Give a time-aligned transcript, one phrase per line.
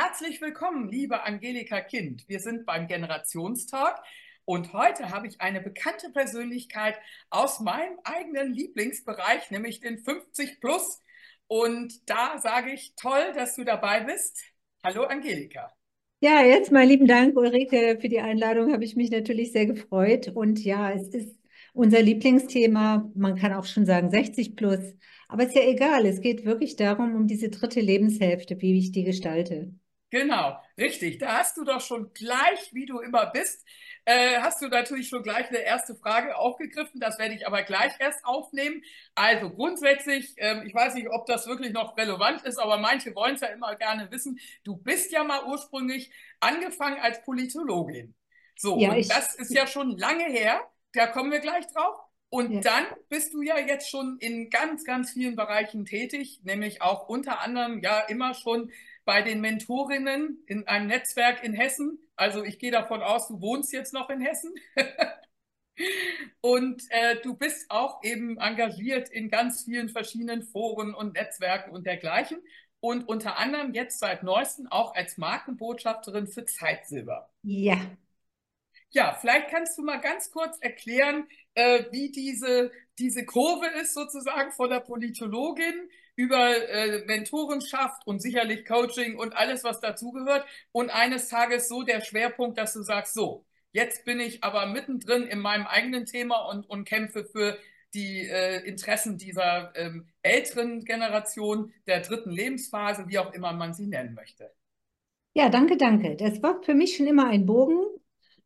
[0.00, 2.22] Herzlich willkommen, liebe Angelika Kind.
[2.28, 3.96] Wir sind beim Generationstalk
[4.44, 6.94] und heute habe ich eine bekannte Persönlichkeit
[7.30, 11.02] aus meinem eigenen Lieblingsbereich, nämlich den 50 Plus.
[11.48, 14.40] Und da sage ich toll, dass du dabei bist.
[14.84, 15.72] Hallo Angelika.
[16.20, 18.72] Ja, jetzt mal lieben Dank, Ulrike, für die Einladung.
[18.72, 20.28] Habe ich mich natürlich sehr gefreut.
[20.28, 21.36] Und ja, es ist
[21.72, 23.10] unser Lieblingsthema.
[23.16, 24.94] Man kann auch schon sagen 60 plus.
[25.26, 26.06] Aber ist ja egal.
[26.06, 29.72] Es geht wirklich darum, um diese dritte Lebenshälfte, wie ich die gestalte.
[30.10, 31.18] Genau, richtig.
[31.18, 33.64] Da hast du doch schon gleich, wie du immer bist,
[34.06, 36.98] äh, hast du natürlich schon gleich eine erste Frage aufgegriffen.
[36.98, 38.82] Das werde ich aber gleich erst aufnehmen.
[39.14, 43.34] Also grundsätzlich, ähm, ich weiß nicht, ob das wirklich noch relevant ist, aber manche wollen
[43.34, 44.40] es ja immer gerne wissen.
[44.64, 48.14] Du bist ja mal ursprünglich angefangen als Politologin.
[48.56, 50.66] So, ja, und das ist ja schon lange her.
[50.94, 52.00] Da kommen wir gleich drauf.
[52.30, 52.60] Und ja.
[52.60, 57.40] dann bist du ja jetzt schon in ganz, ganz vielen Bereichen tätig, nämlich auch unter
[57.40, 58.70] anderem ja immer schon
[59.08, 61.98] bei den Mentorinnen in einem Netzwerk in Hessen.
[62.14, 64.52] Also ich gehe davon aus, du wohnst jetzt noch in Hessen.
[66.42, 71.86] und äh, du bist auch eben engagiert in ganz vielen verschiedenen Foren und Netzwerken und
[71.86, 72.36] dergleichen.
[72.80, 77.30] Und unter anderem jetzt seit neuestem auch als Markenbotschafterin für Zeitsilber.
[77.42, 77.80] Ja.
[78.90, 84.50] Ja, vielleicht kannst du mal ganz kurz erklären, äh, wie diese, diese Kurve ist sozusagen
[84.52, 90.46] von der Politologin über äh, Mentorenschaft und sicherlich Coaching und alles, was dazugehört.
[90.72, 95.24] Und eines Tages so der Schwerpunkt, dass du sagst, so, jetzt bin ich aber mittendrin
[95.24, 97.58] in meinem eigenen Thema und, und kämpfe für
[97.94, 103.86] die äh, Interessen dieser ähm, älteren Generation, der dritten Lebensphase, wie auch immer man sie
[103.86, 104.50] nennen möchte.
[105.34, 106.16] Ja, danke, danke.
[106.16, 107.97] Das war für mich schon immer ein Bogen.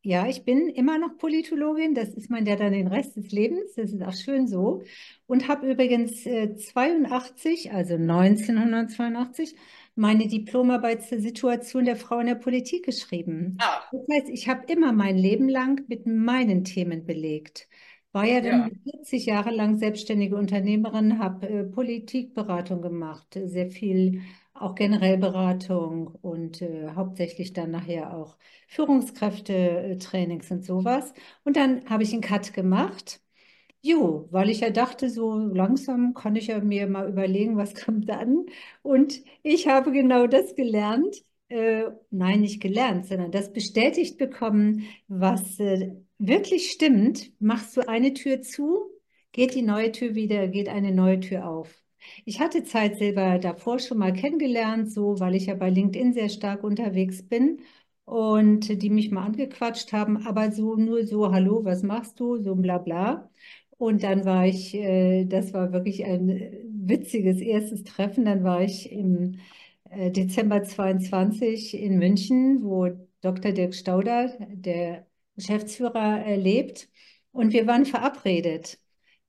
[0.05, 1.95] Ja, ich bin immer noch Politologin.
[1.95, 3.75] Das ist man ja dann den Rest des Lebens.
[3.77, 4.83] Das ist auch schön so.
[5.27, 9.55] Und habe übrigens äh, 82, also 1982,
[9.95, 13.57] meine Diplomarbeit zur Situation der Frau in der Politik geschrieben.
[13.61, 13.81] Ah.
[13.93, 17.69] Das heißt, ich habe immer mein Leben lang mit meinen Themen belegt.
[18.11, 18.93] War ja dann ja.
[18.99, 24.23] 40 Jahre lang selbstständige Unternehmerin, habe äh, Politikberatung gemacht, sehr viel
[24.55, 28.37] auch generell Beratung und äh, hauptsächlich dann nachher auch
[28.69, 31.13] Führungskräfte-Trainings und sowas.
[31.45, 33.21] Und dann habe ich einen Cut gemacht.
[33.85, 38.09] Jo, weil ich ja dachte, so langsam kann ich ja mir mal überlegen, was kommt
[38.09, 38.47] dann.
[38.83, 41.25] Und ich habe genau das gelernt.
[41.49, 47.33] Äh, nein, nicht gelernt, sondern das bestätigt bekommen, was äh, wirklich stimmt.
[47.41, 48.91] Machst du eine Tür zu,
[49.33, 51.82] geht die neue Tür wieder, geht eine neue Tür auf.
[52.25, 56.65] Ich hatte Zeitsilber davor schon mal kennengelernt, so weil ich ja bei LinkedIn sehr stark
[56.65, 57.61] unterwegs bin
[58.05, 62.55] und die mich mal angequatscht haben, aber so nur so, hallo, was machst du, so
[62.57, 63.31] bla bla.
[63.79, 66.29] Und dann war ich, äh, das war wirklich ein
[66.69, 68.25] witziges erstes Treffen.
[68.25, 69.39] Dann war ich im
[69.91, 72.89] äh, Dezember 22 in München, wo
[73.21, 73.53] Dr.
[73.53, 75.07] Dirk Stauder, der
[75.37, 76.89] Geschäftsführer, äh, lebt.
[77.33, 78.79] Und wir waren verabredet.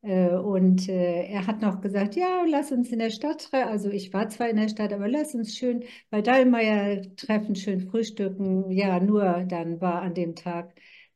[0.03, 3.69] Äh, und äh, er hat noch gesagt, ja, lass uns in der Stadt treffen.
[3.69, 7.81] Also ich war zwar in der Stadt, aber lass uns schön bei Dallmayr treffen, schön
[7.81, 8.69] frühstücken.
[8.71, 10.75] Ja, nur dann war an dem Tag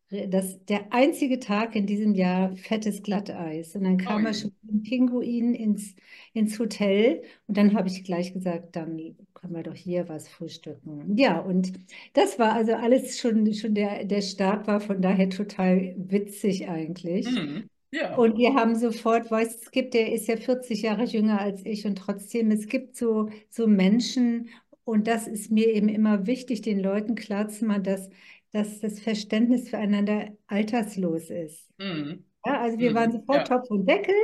[0.10, 3.76] das der einzige Tag in diesem Jahr fettes Glatteis.
[3.76, 5.96] Und dann kam oh, er schon mit dem Pinguin ins,
[6.34, 7.24] ins Hotel.
[7.48, 11.18] Und dann habe ich gleich gesagt, dann können wir doch hier was frühstücken.
[11.18, 11.74] Ja, und
[12.14, 17.30] das war also alles schon, schon der, der Start war von daher total witzig eigentlich.
[17.30, 17.70] Mhm.
[17.92, 18.16] Ja.
[18.16, 21.86] Und wir haben sofort, weißt es gibt, der ist ja 40 Jahre jünger als ich
[21.86, 24.50] und trotzdem, es gibt so, so Menschen
[24.84, 28.10] und das ist mir eben immer wichtig, den Leuten klarzumachen, dass,
[28.52, 31.70] dass das Verständnis füreinander alterslos ist.
[31.78, 32.26] Mhm.
[32.46, 32.96] Ja, also wir mhm.
[32.96, 33.58] waren sofort ja.
[33.58, 34.16] Topf und Deckel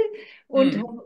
[0.48, 1.02] und mhm.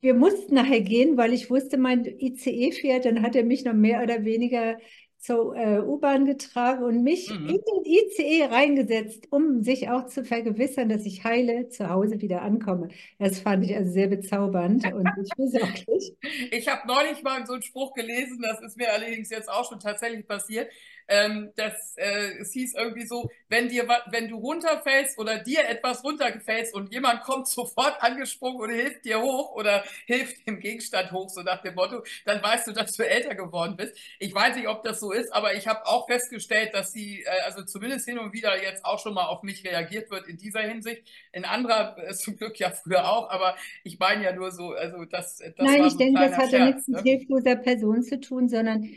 [0.00, 3.74] wir mussten nachher gehen, weil ich wusste, mein ICE fährt, dann hat er mich noch
[3.74, 4.76] mehr oder weniger
[5.24, 7.48] zur äh, U-Bahn getragen und mich mhm.
[7.48, 12.42] in den ICE reingesetzt, um sich auch zu vergewissern, dass ich heile zu Hause wieder
[12.42, 12.88] ankomme.
[13.18, 15.86] Das fand ich also sehr bezaubernd und ich nicht.
[16.50, 19.80] Ich habe neulich mal so einen Spruch gelesen, das ist mir allerdings jetzt auch schon
[19.80, 20.70] tatsächlich passiert.
[21.06, 26.02] Ähm, das, äh, es hieß irgendwie so, wenn dir, wenn du runterfällst oder dir etwas
[26.02, 31.28] runtergefällst und jemand kommt sofort angesprungen und hilft dir hoch oder hilft dem Gegenstand hoch,
[31.28, 33.96] so nach dem Motto, dann weißt du, dass du älter geworden bist.
[34.18, 37.42] Ich weiß nicht, ob das so ist, aber ich habe auch festgestellt, dass sie, äh,
[37.44, 40.60] also zumindest hin und wieder jetzt auch schon mal auf mich reagiert wird in dieser
[40.60, 41.02] Hinsicht.
[41.32, 45.04] In anderer äh, zum Glück ja früher auch, aber ich meine ja nur so, also
[45.04, 47.10] das, das Nein, ich so denke, das hat ja nichts mit ne?
[47.10, 48.88] hilfloser Person zu tun, sondern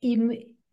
[0.00, 0.30] eben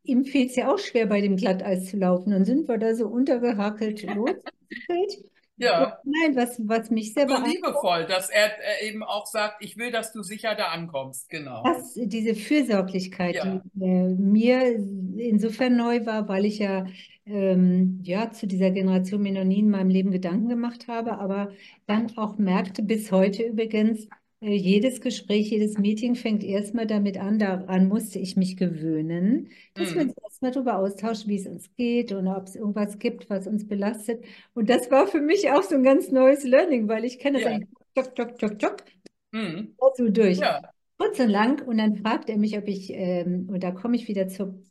[0.09, 2.31] ihm fehlt es ja auch schwer, bei dem Glatteis zu laufen.
[2.31, 5.23] Dann sind wir da so untergehakelt losgefällt.
[5.57, 5.97] Ja.
[6.05, 8.47] Nein, was, was mich sehr So beeindruckt, liebevoll, dass er
[8.81, 11.29] äh, eben auch sagt, ich will, dass du sicher da ankommst.
[11.29, 11.63] Genau.
[11.63, 13.61] dass diese Fürsorglichkeit, die Ja.
[13.81, 14.75] äh, mir
[15.17, 16.85] insofern neu war, weil ich ja,
[17.25, 21.51] ähm, ja zu dieser Generation Mennoniten in meinem Leben Gedanken gemacht habe, aber
[21.87, 24.07] dann auch merkte, bis heute übrigens,
[24.41, 30.01] jedes Gespräch, jedes Meeting fängt erstmal damit an, daran musste ich mich gewöhnen, dass wir
[30.01, 30.03] Mhm.
[30.03, 33.67] uns erstmal darüber austauschen, wie es uns geht und ob es irgendwas gibt, was uns
[33.67, 34.23] belastet.
[34.53, 37.45] Und das war für mich auch so ein ganz neues Learning, weil ich kenne das
[37.45, 37.51] Ja.
[37.51, 38.83] eigentlich, tschok, tschok, tschok, tschok,
[39.31, 39.75] Mhm.
[39.95, 40.39] so durch.
[40.39, 40.61] Ja.
[40.97, 41.61] Kurz und lang.
[41.67, 44.63] Und dann fragt er mich, ob ich, ähm, und da komme ich wieder zu,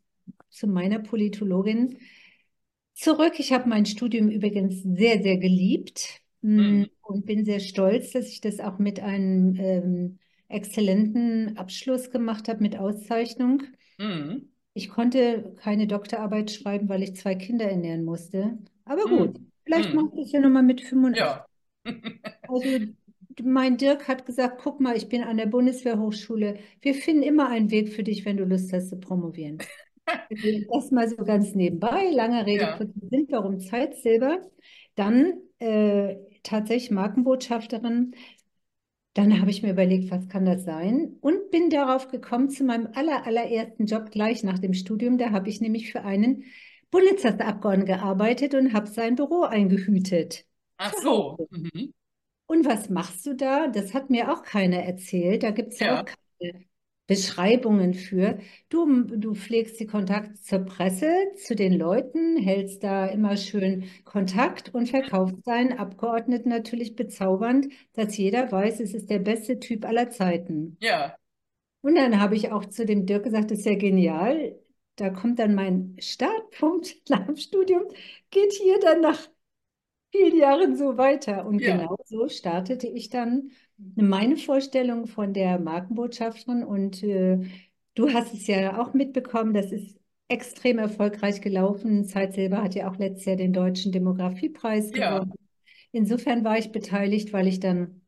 [0.50, 1.98] zu meiner Politologin
[2.94, 3.34] zurück.
[3.38, 6.20] Ich habe mein Studium übrigens sehr, sehr geliebt
[6.56, 6.88] Mhm.
[7.08, 10.18] Und bin sehr stolz, dass ich das auch mit einem ähm,
[10.48, 13.62] exzellenten Abschluss gemacht habe, mit Auszeichnung.
[13.98, 14.48] Mhm.
[14.74, 18.58] Ich konnte keine Doktorarbeit schreiben, weil ich zwei Kinder ernähren musste.
[18.84, 19.52] Aber gut, Mhm.
[19.64, 19.96] vielleicht Mhm.
[19.96, 21.26] mache ich das ja nochmal mit 85.
[21.26, 21.46] Ja.
[22.46, 22.78] Also
[23.42, 26.58] mein Dirk hat gesagt, guck mal, ich bin an der Bundeswehrhochschule.
[26.80, 29.58] Wir finden immer einen Weg für dich, wenn du Lust hast zu promovieren.
[30.72, 32.78] Erstmal so ganz nebenbei, langer Rede, Ja.
[33.10, 34.40] Sinn, warum Zeitsilber?
[34.94, 38.14] Dann äh, tatsächlich Markenbotschafterin.
[39.14, 41.16] Dann habe ich mir überlegt, was kann das sein?
[41.20, 45.18] Und bin darauf gekommen zu meinem aller, allerersten Job gleich nach dem Studium.
[45.18, 46.44] Da habe ich nämlich für einen
[46.90, 50.46] Bundestagsabgeordneten gearbeitet und habe sein Büro eingehütet.
[50.76, 51.36] Ach so.
[51.50, 51.92] Mhm.
[52.46, 53.68] Und was machst du da?
[53.68, 55.42] Das hat mir auch keiner erzählt.
[55.42, 56.04] Da gibt es ja auch Ja.
[56.40, 56.64] keine
[57.08, 58.38] Beschreibungen für.
[58.68, 64.74] Du, du pflegst die Kontakte zur Presse, zu den Leuten, hältst da immer schön Kontakt
[64.74, 70.10] und verkaufst deinen Abgeordneten natürlich bezaubernd, dass jeder weiß, es ist der beste Typ aller
[70.10, 70.76] Zeiten.
[70.80, 71.16] Ja.
[71.80, 74.58] Und dann habe ich auch zu dem Dirk gesagt, das ist ja genial.
[74.96, 77.84] Da kommt dann mein Startpunkt nach dem Studium,
[78.30, 79.18] geht hier dann nach
[80.12, 81.46] vielen Jahren so weiter.
[81.46, 81.76] Und Ja.
[81.76, 86.64] genau so startete ich dann meine Vorstellung von der Markenbotschafterin.
[86.64, 87.38] Und äh,
[87.94, 89.96] du hast es ja auch mitbekommen, das ist
[90.28, 92.04] extrem erfolgreich gelaufen.
[92.04, 95.20] Zeitsilber hat ja auch letztes Jahr den Deutschen Demografiepreis Ja.
[95.20, 95.32] gewonnen.
[95.92, 98.02] Insofern war ich beteiligt, weil ich dann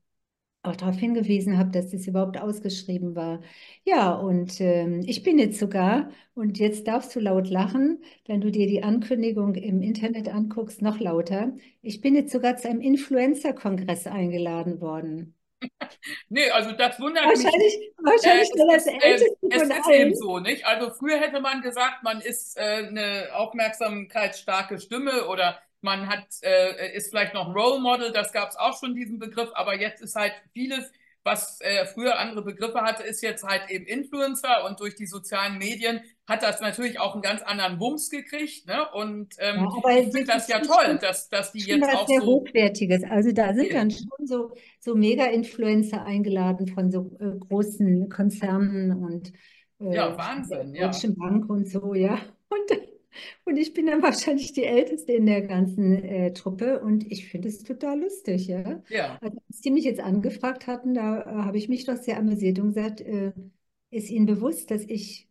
[0.63, 3.41] auch darauf hingewiesen habe, dass das überhaupt ausgeschrieben war.
[3.85, 8.51] Ja, und ähm, ich bin jetzt sogar, und jetzt darfst du laut lachen, wenn du
[8.51, 11.55] dir die Ankündigung im Internet anguckst, noch lauter.
[11.83, 15.35] Ich bin jetzt sogar zu einem Influencer-Kongress eingeladen worden.
[16.29, 17.75] Nee, also das wundert mich Wahrscheinlich.
[17.75, 20.15] Äh, wahrscheinlich es nur das ist, äh, Älteste es ist eben allen.
[20.15, 20.65] so, nicht?
[20.65, 26.95] Also früher hätte man gesagt, man ist äh, eine aufmerksamkeitsstarke Stimme oder man hat, äh,
[26.95, 30.15] ist vielleicht noch Role Model, das gab es auch schon diesen Begriff, aber jetzt ist
[30.15, 30.91] halt vieles,
[31.23, 35.59] was äh, früher andere Begriffe hatte, ist jetzt halt eben Influencer und durch die sozialen
[35.59, 38.89] Medien hat das natürlich auch einen ganz anderen Wumms gekriegt, ne?
[38.93, 42.21] Und Ja, ähm, aber ich finde das ja toll, dass, dass die jetzt auch sehr
[42.21, 43.05] so, Hochwertiges.
[43.05, 49.33] Also da sind dann schon so, so Mega-Influencer eingeladen von so äh, großen Konzernen und
[49.81, 52.19] ja, äh, der Wahnsinn, ja, Deutschen Bank und so, ja.
[52.49, 52.81] Und,
[53.45, 57.49] und ich bin dann wahrscheinlich die Älteste in der ganzen äh, Truppe und ich finde
[57.49, 58.83] es total lustig, ja.
[58.89, 62.19] ja, Also als die mich jetzt angefragt hatten, da äh, habe ich mich doch sehr
[62.19, 63.33] amüsiert und gesagt, äh,
[63.91, 65.29] ist Ihnen bewusst, dass ich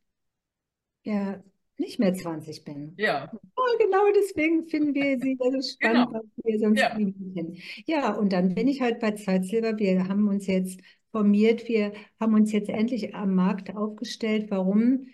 [1.03, 1.43] ja
[1.77, 2.95] nicht mehr 20 bin?
[2.97, 7.33] ja, Ja, genau deswegen finden wir sie so spannend, genau, weil wir sonst ja, niemanden
[7.33, 7.57] kennen.
[7.85, 9.77] Ja, und dann bin ich halt bei Zeitsilber.
[9.77, 10.79] Wir haben uns jetzt
[11.11, 14.49] formiert, wir haben uns jetzt endlich am Markt aufgestellt.
[14.51, 15.07] Warum?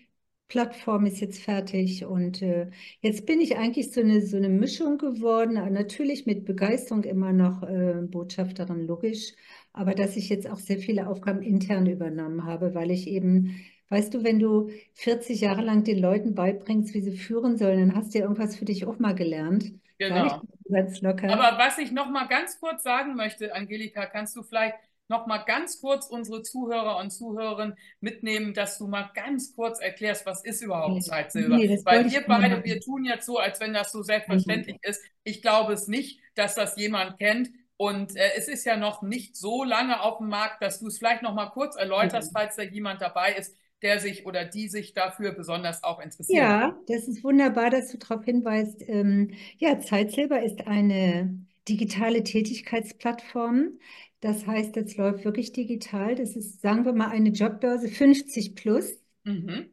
[0.48, 2.70] Plattform ist jetzt fertig und äh,
[3.02, 5.58] jetzt bin ich eigentlich so eine, so eine Mischung geworden.
[5.58, 9.34] Äh, Natürlich mit Begeisterung immer noch äh, Botschafterin, logisch,
[9.74, 13.56] aber dass ich jetzt auch sehr viele Aufgaben intern übernommen habe, weil ich eben
[13.90, 17.96] Weißt du, wenn du 40 Jahre lang den Leuten beibringst, wie sie führen sollen, dann
[17.96, 19.74] hast du ja irgendwas für dich auch mal gelernt.
[20.00, 20.42] Genau.
[20.70, 21.30] ganz locker.
[21.32, 24.76] Aber was ich noch mal ganz kurz sagen möchte, Angelika, kannst du vielleicht
[25.08, 30.26] noch mal ganz kurz unsere Zuhörer und Zuhörerinnen mitnehmen, dass du mal ganz kurz erklärst,
[30.26, 31.58] was ist überhaupt Zeitsilber?
[31.58, 35.02] Nee, Weil wir beide, wir tun jetzt so, als wenn das so selbstverständlich ist.
[35.24, 37.50] Ich glaube es nicht, dass das jemand kennt.
[37.78, 40.98] Und äh, es ist ja noch nicht so lange auf dem Markt, dass du es
[40.98, 44.94] vielleicht noch mal kurz erläuterst, falls da jemand dabei ist, der sich oder die sich
[44.94, 46.42] dafür besonders auch interessieren.
[46.42, 48.82] Ja, das ist wunderbar, dass du darauf hinweist.
[48.88, 53.80] Ähm, ja, Zeitsilber ist eine digitale Tätigkeitsplattform.
[54.26, 56.16] Das heißt, das läuft wirklich digital.
[56.16, 58.94] Das ist, sagen wir mal, eine Jobbörse 50 plus.
[59.26, 59.70] Mhm.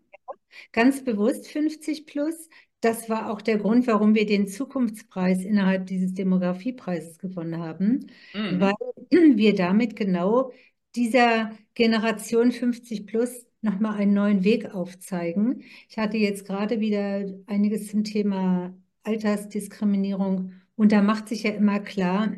[0.73, 2.49] Ganz bewusst 50 plus.
[2.81, 8.61] Das war auch der Grund, warum wir den Zukunftspreis innerhalb dieses Demografiepreises gewonnen haben, Mhm.
[8.61, 8.73] weil
[9.11, 10.53] wir damit genau
[10.97, 15.63] dieser Generation 50 plus nochmal einen neuen Weg aufzeigen.
[15.89, 21.79] Ich hatte jetzt gerade wieder einiges zum Thema Altersdiskriminierung Und da macht sich ja immer
[21.81, 22.35] klar,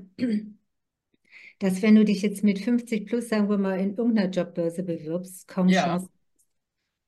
[1.58, 5.48] dass wenn du dich jetzt mit 50 plus, sagen wir mal, in irgendeiner Jobbörse bewirbst,
[5.48, 6.08] kaum Ja, Chance.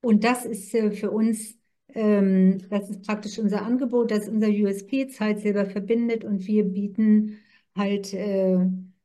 [0.00, 1.56] Und das ist äh, für uns,
[1.94, 6.64] ähm, das ist praktisch unser Angebot, das ist unser USP, Zeit selber verbindet und wir
[6.64, 7.38] bieten
[7.76, 8.58] halt, äh,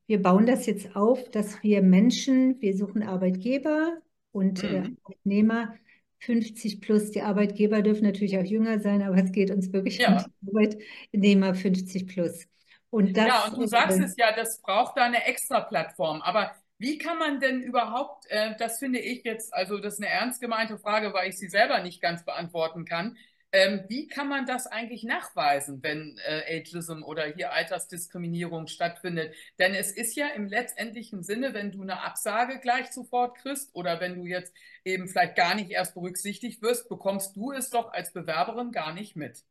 [0.07, 4.97] wir bauen das jetzt auf, dass wir Menschen, wir suchen Arbeitgeber und äh, mhm.
[5.03, 5.75] Arbeitnehmer,
[6.19, 10.17] 50 plus, die Arbeitgeber dürfen natürlich auch jünger sein, aber es geht uns wirklich um
[10.17, 10.17] Ja.
[10.17, 12.47] die Arbeitnehmer 50 plus.
[12.91, 16.21] Und Ja, das, und du sagst es ja, das braucht da eine extra Plattform.
[16.21, 20.09] Aber wie kann man denn überhaupt, äh, das finde ich jetzt, also das ist eine
[20.09, 23.17] ernst gemeinte Frage, weil ich sie selber nicht ganz beantworten kann.
[23.53, 29.35] Ähm, wie kann man das eigentlich nachweisen, wenn äh, Ageism oder hier Altersdiskriminierung stattfindet?
[29.59, 33.99] Denn es ist ja im letztendlichen Sinne, wenn du eine Absage gleich sofort kriegst oder
[33.99, 34.53] wenn du jetzt
[34.85, 39.15] eben vielleicht gar nicht erst berücksichtigt wirst, bekommst du es doch als Bewerberin gar nicht
[39.17, 39.43] mit.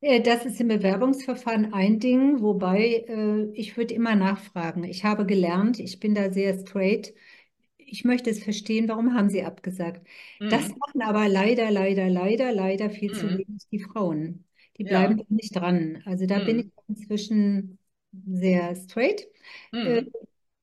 [0.00, 4.84] Äh, Das ist im Bewerbungsverfahren ein Ding, wobei äh, ich würde immer nachfragen.
[4.84, 7.14] Ich habe gelernt, ich bin da sehr straight.
[7.78, 10.06] Ich möchte es verstehen, warum haben Sie abgesagt?
[10.48, 10.76] Das Mhm.
[10.76, 13.36] machen aber leider, leider, leider, leider viel zu Mhm.
[13.36, 14.44] wenig die Frauen.
[14.78, 15.26] Die bleiben Ja.
[15.28, 16.02] nicht dran.
[16.06, 16.88] Also da bin ich Mhm.
[16.88, 17.78] inzwischen
[18.26, 19.26] sehr straight.
[19.82, 20.12] Äh, Mhm.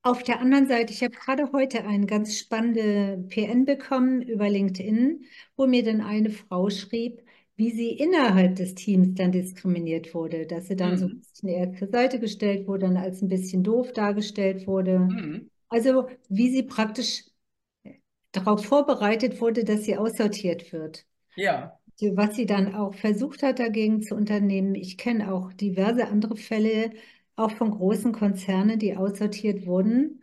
[0.02, 5.24] auf der anderen Seite, ich habe gerade heute eine ganz spannende PN bekommen über LinkedIn,
[5.56, 7.22] wo mir dann eine Frau schrieb,
[7.60, 11.20] wie sie innerhalb des Teams dann diskriminiert wurde, dass sie dann so ein Mhm.
[11.20, 15.10] bisschen eher zur Seite gestellt wurde, dann als ein bisschen doof dargestellt wurde.
[15.10, 15.50] Mhm.
[15.68, 17.24] Also wie sie praktisch
[18.32, 21.06] darauf vorbereitet wurde, dass sie aussortiert wird.
[21.36, 21.78] Ja.
[22.16, 24.74] Was sie dann auch versucht hat, dagegen zu unternehmen.
[24.74, 26.92] Ich kenne auch diverse andere Fälle,
[27.36, 30.22] auch von großen Konzernen, die aussortiert wurden.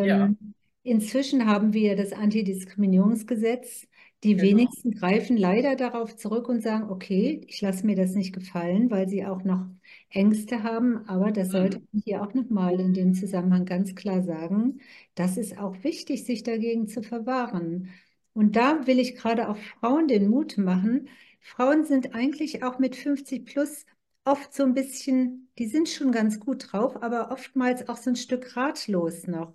[0.00, 0.34] Ja.
[0.34, 3.88] Ähm, inzwischen haben wir das Antidiskriminierungsgesetz.
[4.24, 4.40] Die Genau.
[4.40, 9.08] wenigsten greifen leider darauf zurück und sagen, okay, ich lasse mir das nicht gefallen, weil
[9.08, 9.66] sie auch noch
[10.10, 11.06] Ängste haben.
[11.08, 11.86] Aber das sollte Mhm.
[11.92, 14.80] man hier auch nochmal in dem Zusammenhang ganz klar sagen.
[15.14, 17.90] Das ist auch wichtig, sich dagegen zu verwahren.
[18.34, 21.08] Und da will ich gerade auch Frauen den Mut machen.
[21.40, 23.86] Frauen sind eigentlich auch mit 50 plus
[24.24, 28.16] oft so ein bisschen, die sind schon ganz gut drauf, aber oftmals auch so ein
[28.16, 29.54] Stück ratlos noch.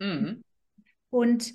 [0.00, 0.42] Mhm.
[1.10, 1.54] Und,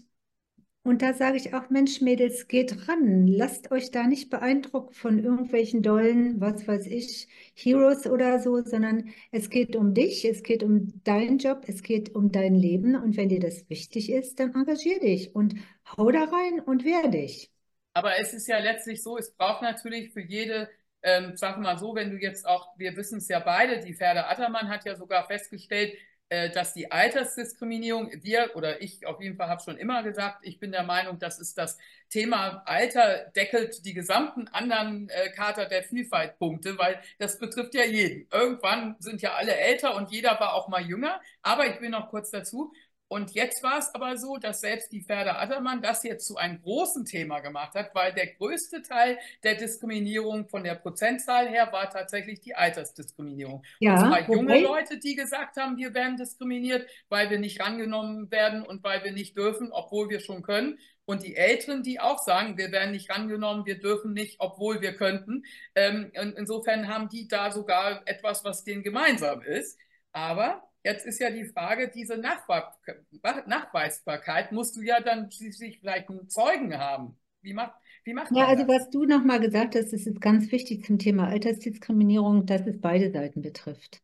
[0.88, 3.28] und da sage ich auch, Mensch, Mädels, geht ran.
[3.28, 9.10] Lasst euch da nicht beeindrucken von irgendwelchen dollen, was weiß ich, Heroes oder so, sondern
[9.32, 12.96] es geht um dich, es geht um deinen Job, es geht um dein Leben.
[12.96, 15.56] Und wenn dir das wichtig ist, dann engagier dich und
[15.98, 17.52] hau da rein und wehr dich.
[17.94, 20.70] Aber es ist ja letztlich so, es braucht natürlich für jede,
[21.02, 24.30] ähm, sag mal so, wenn du jetzt auch, wir wissen es ja beide, die Ferda
[24.30, 25.94] Attermann hat ja sogar festgestellt,
[26.30, 30.60] äh, dass die Altersdiskriminierung, wir oder ich auf jeden Fall habe schon immer gesagt, ich
[30.60, 31.78] bin der Meinung, das ist das
[32.10, 37.84] Thema Alter deckelt die gesamten anderen äh, Charta der Vielfalt Punkte, weil das betrifft ja
[37.84, 38.28] jeden.
[38.32, 41.22] Irgendwann sind ja alle älter und jeder war auch mal jünger.
[41.42, 42.74] Aber ich will noch kurz dazu.
[43.10, 46.62] Und jetzt war es aber so, dass selbst die Ferda Attermann das jetzt zu einem
[46.62, 51.90] großen Thema gemacht hat, weil der größte Teil der Diskriminierung von der Prozentzahl her war
[51.90, 53.64] tatsächlich die Altersdiskriminierung.
[53.80, 58.30] Ja, und zwar junge Leute, die gesagt haben, wir werden diskriminiert, weil wir nicht rangenommen
[58.30, 60.78] werden und weil wir nicht dürfen, obwohl wir schon können.
[61.06, 64.98] Und die Älteren, die auch sagen, wir werden nicht rangenommen, wir dürfen nicht, obwohl wir
[64.98, 65.46] könnten.
[65.74, 69.80] Ähm, insofern haben die da sogar etwas, was denen gemeinsam ist.
[70.12, 76.28] Aber Jetzt ist ja die Frage, diese Nachweisbarkeit musst du ja dann schließlich vielleicht einen
[76.30, 77.18] Zeugen haben.
[77.42, 78.68] Wie macht, wie macht ja, also das?
[78.68, 83.12] was du nochmal gesagt hast, das ist ganz wichtig zum Thema Altersdiskriminierung, dass es beide
[83.12, 84.02] Seiten betrifft.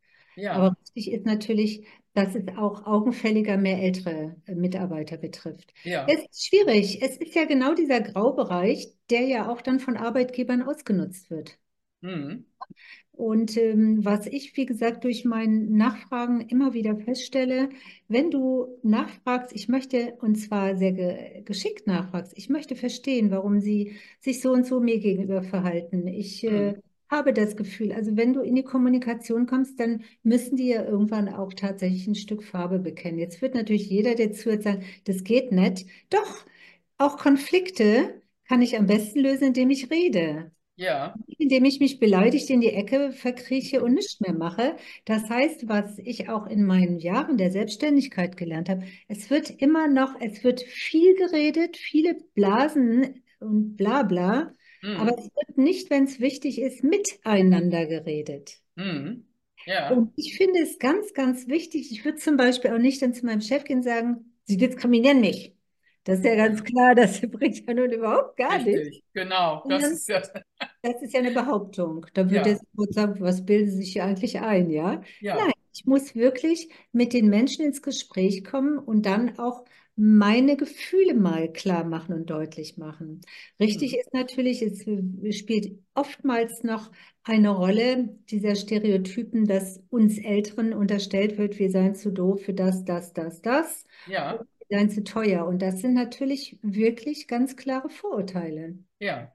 [0.52, 5.74] Aber Ja, wichtig ist natürlich, dass es auch augenfälliger mehr ältere äh, Mitarbeiter betrifft.
[5.84, 7.02] ja, Es ist schwierig.
[7.04, 11.60] Es ist ja genau dieser Graubereich, der ja auch dann von Arbeitgebern ausgenutzt wird.
[12.04, 12.44] Hm,
[13.12, 17.70] Und ähm, was ich, wie gesagt, durch mein Nachfragen immer wieder feststelle,
[18.08, 23.60] wenn du nachfragst, ich möchte, und zwar sehr ge geschickt nachfragst, ich möchte verstehen, warum
[23.60, 26.08] sie sich so und so mir gegenüber verhalten.
[26.08, 30.56] Ich äh, hm, habe das Gefühl, also wenn du in die Kommunikation kommst, dann müssen
[30.58, 33.20] die ja irgendwann auch tatsächlich ein Stück Farbe bekennen.
[33.20, 35.86] Jetzt wird natürlich jeder, der zuhört, sagen, das geht nicht.
[36.10, 36.46] Doch,
[36.98, 42.50] auch Konflikte kann ich am besten lösen, indem ich rede ja, indem ich mich beleidigt
[42.50, 44.76] in die Ecke verkrieche und nichts mehr mache.
[45.06, 49.88] Das heißt, was ich auch in meinen Jahren der Selbstständigkeit gelernt habe, es wird immer
[49.88, 54.54] noch, es wird viel geredet, viele Blasen und bla bla,
[54.94, 58.60] aber hm, es wird nicht, wenn es wichtig ist, miteinander geredet.
[58.78, 59.26] hm,
[59.66, 63.14] ja, Und ich finde es ganz, ganz wichtig, ich würde zum Beispiel auch nicht dann
[63.14, 65.56] zu meinem Chef gehen und sagen, Sie diskriminieren mich.
[66.04, 68.82] Das ist ja ganz klar, das bringt ja nun überhaupt gar nichts.
[68.88, 69.66] Richtig, genau.
[69.70, 70.22] Das ist ja,
[70.82, 72.06] Das ist ja eine Behauptung.
[72.14, 74.96] Da würde ja, jetzt sagen, was bilden Sie sich hier eigentlich ein, ja?
[74.96, 75.52] Nein, ja.
[75.74, 79.64] ich muss wirklich mit den Menschen ins Gespräch kommen und dann auch
[79.96, 83.22] meine Gefühle mal klar machen und deutlich machen.
[83.60, 84.00] Richtig Mhm.
[84.00, 86.92] ist natürlich, es spielt oftmals noch
[87.24, 92.84] eine Rolle dieser Stereotypen, dass uns Älteren unterstellt wird, wir seien zu doof für das,
[92.86, 94.44] das, das, das Ja,
[94.92, 95.46] zu teuer.
[95.46, 98.78] Und das sind natürlich wirklich ganz klare Vorurteile.
[99.00, 99.34] ja.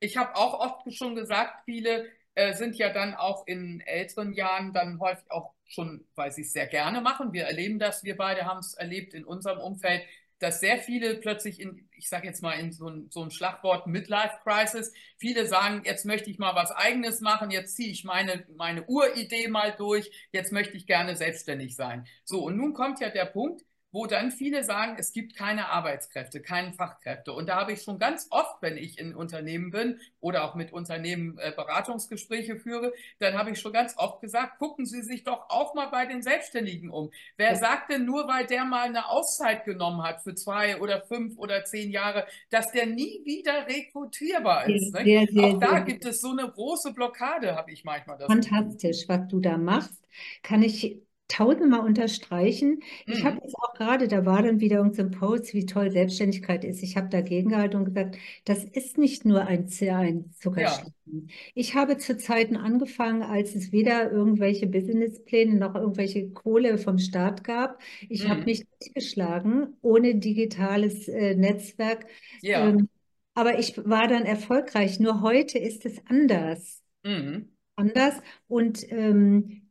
[0.00, 4.72] Ich habe auch oft schon gesagt, viele äh, sind ja dann auch in älteren Jahren
[4.72, 7.32] dann häufig auch schon, weil sie es sehr gerne machen.
[7.32, 10.02] Wir erleben das, wir beide haben es erlebt in unserem Umfeld,
[10.38, 13.86] dass sehr viele plötzlich in, ich sage jetzt mal in so ein, so ein Schlagwort
[13.86, 18.44] Midlife Crisis, viele sagen, jetzt möchte ich mal was Eigenes machen, jetzt ziehe ich meine,
[18.56, 22.06] meine Uridee mal durch, jetzt möchte ich gerne selbstständig sein.
[22.24, 26.40] So, und nun kommt ja der Punkt, wo dann viele sagen, es gibt keine Arbeitskräfte,
[26.40, 27.32] keine Fachkräfte.
[27.32, 30.72] Und da habe ich schon ganz oft, wenn ich in Unternehmen bin oder auch mit
[30.72, 35.50] Unternehmen äh, Beratungsgespräche führe, dann habe ich schon ganz oft gesagt, gucken Sie sich doch
[35.50, 37.10] auch mal bei den Selbstständigen um.
[37.36, 41.02] Wer Ja, sagt denn nur, weil der mal eine Auszeit genommen hat für zwei oder
[41.02, 44.94] fünf oder zehn Jahre, dass der nie wieder rekrutierbar ist?
[44.94, 45.04] Ne?
[45.04, 48.50] sehr, Auch da gibt es so eine große Blockade, habe ich manchmal das Gefühl.
[48.50, 50.02] Fantastisch, was du da machst,
[50.42, 52.80] kann ich tausendmal unterstreichen.
[53.08, 53.42] Ich habe Mhm.
[53.42, 56.82] jetzt auch gerade, da war dann wieder irgendein Post, wie toll Selbstständigkeit ist.
[56.82, 60.92] Ich habe dagegen gehalten und gesagt, das ist nicht nur ein, ein Ja.
[61.12, 61.30] Zuckerschlecken.
[61.54, 67.44] Ich habe zu Zeiten angefangen, als es weder irgendwelche Businesspläne noch irgendwelche Kohle vom Staat
[67.44, 67.80] gab.
[68.10, 68.46] Ich habe Mhm.
[68.46, 72.06] mich durchgeschlagen ohne digitales äh, Netzwerk.
[72.40, 72.76] Ja.
[72.76, 72.88] Ähm,
[73.34, 75.00] aber ich war dann erfolgreich.
[75.00, 77.52] Nur heute ist es anders Mhm.
[77.76, 78.14] anders.
[78.48, 79.61] Und ähm,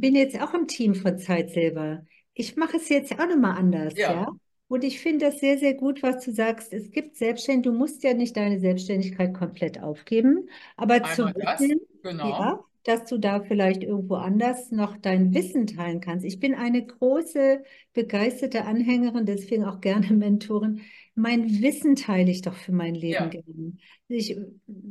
[0.00, 2.04] bin jetzt auch im Team von Zeitsilber.
[2.34, 4.12] Ich mache es jetzt auch nochmal anders, ja.
[4.12, 4.26] Ja.
[4.68, 6.72] Und ich finde das sehr, sehr gut, was du sagst.
[6.72, 11.60] Es gibt Selbstständige, du musst ja nicht deine Selbstständigkeit komplett aufgeben, aber zu Einmal das,
[11.60, 12.28] wissen, genau.
[12.30, 16.24] ja, dass du da vielleicht irgendwo anders noch dein Wissen teilen kannst.
[16.24, 17.62] Ich bin eine große,
[17.92, 20.80] begeisterte Anhängerin, deswegen auch gerne Mentorin.
[21.14, 23.28] Mein Wissen teile ich doch für mein Leben Ja.
[23.30, 23.76] gerne.
[24.08, 24.36] Ich,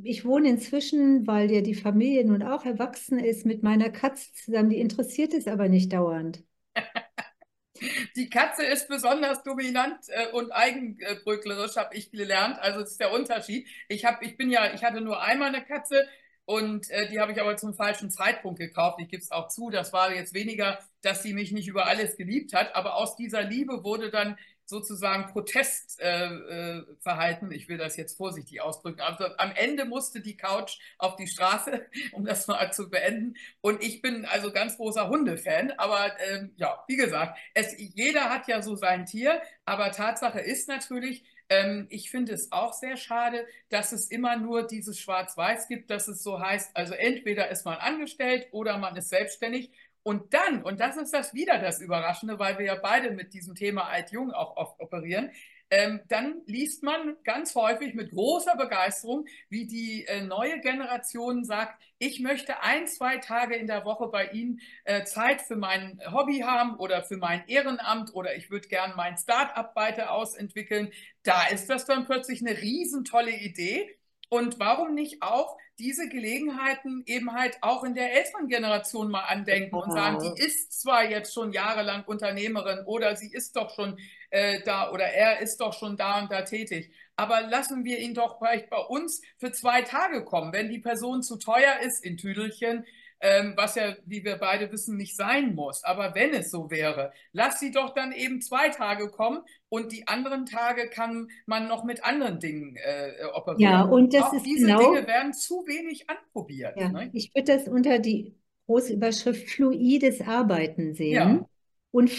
[0.03, 4.69] ich wohne inzwischen, weil ja die Familie nun auch erwachsen ist, mit meiner Katze zusammen.
[4.69, 6.43] Die interessiert es aber nicht dauernd.
[8.15, 12.59] Die Katze ist besonders dominant äh, und eigenbrötlerisch, habe ich gelernt.
[12.59, 13.67] Also das ist der Unterschied.
[13.87, 16.05] Ich habe, ich bin ja, ich hatte nur einmal eine Katze
[16.45, 18.99] und äh, die habe ich aber zum falschen Zeitpunkt gekauft.
[19.01, 19.69] Ich gebe es auch zu.
[19.69, 23.43] Das war jetzt weniger, dass sie mich nicht über alles geliebt hat, aber aus dieser
[23.43, 26.89] Liebe wurde dann sozusagen Protestverhalten.
[26.89, 27.51] Äh, Verhalten.
[27.51, 29.01] ich will das jetzt vorsichtig ausdrücken.
[29.01, 33.35] Also am Ende musste die Couch auf die Straße, um das mal zu beenden.
[33.61, 35.71] Und ich bin also ganz großer Hundefan.
[35.77, 39.41] Aber ähm, ja, wie gesagt, es, jeder hat ja so sein Tier.
[39.65, 44.65] Aber Tatsache ist natürlich, ähm, ich finde es auch sehr schade, dass es immer nur
[44.65, 49.09] dieses Schwarz-Weiß gibt, dass es so heißt, also entweder ist man angestellt oder man ist
[49.09, 49.71] selbstständig.
[50.03, 53.55] Und dann, und das ist das wieder das Überraschende, weil wir ja beide mit diesem
[53.55, 55.31] Thema Alt-Jung auch oft operieren,
[55.73, 61.81] ähm, dann liest man ganz häufig mit großer Begeisterung, wie die äh, neue Generation sagt,
[61.97, 66.39] ich möchte ein, zwei Tage in der Woche bei Ihnen äh, Zeit für mein Hobby
[66.39, 70.91] haben oder für mein Ehrenamt oder ich würde gern mein Start-up weiter ausentwickeln.
[71.23, 73.97] Da ist das dann plötzlich eine riesentolle Idee.
[74.27, 79.75] Und warum nicht auch diese Gelegenheiten eben halt auch in der älteren Generation mal andenken
[79.75, 83.97] und sagen, die ist zwar jetzt schon jahrelang Unternehmerin oder sie ist doch schon
[84.29, 86.91] äh, da oder er ist doch schon da und da tätig.
[87.15, 90.53] Aber lassen wir ihn doch vielleicht bei uns für zwei Tage kommen.
[90.53, 92.85] Wenn die Person zu teuer ist in Tüdelchen,
[93.21, 95.83] ähm, was ja, wie wir beide wissen, nicht sein muss.
[95.83, 100.07] Aber wenn es so wäre, lass sie doch dann eben zwei Tage kommen und die
[100.07, 103.11] anderen Tage kann man noch mit anderen Dingen äh,
[103.55, 103.89] Ja, operieren.
[103.89, 106.75] und das Auch ist diese genau, Dinge werden zu wenig anprobiert.
[106.79, 107.11] ja, Ne?
[107.11, 111.15] ich würde das unter die große Überschrift fluides Arbeiten sehen.
[111.15, 111.47] Ja,
[111.91, 112.11] Und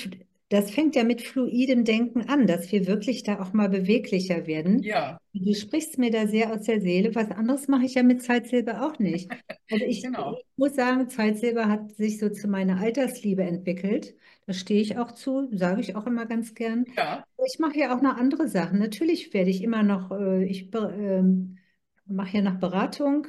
[0.53, 4.83] das fängt ja mit fluidem Denken an, dass wir wirklich da auch mal beweglicher werden.
[4.83, 7.15] ja, Du sprichst mir da sehr aus der Seele.
[7.15, 9.31] Was anderes mache ich ja mit Zeitsilber auch nicht.
[9.71, 10.37] Also ich, genau.
[10.37, 14.15] ich muss sagen, Zeitsilber hat sich so zu meiner Altersliebe entwickelt.
[14.47, 16.85] Da stehe ich auch zu, sage ich auch immer ganz gern.
[16.97, 18.79] Ja, Ich mache ja auch noch andere Sachen.
[18.79, 21.57] Natürlich werde ich immer noch, äh, ich ähm,
[22.05, 23.27] mache ja noch Beratung,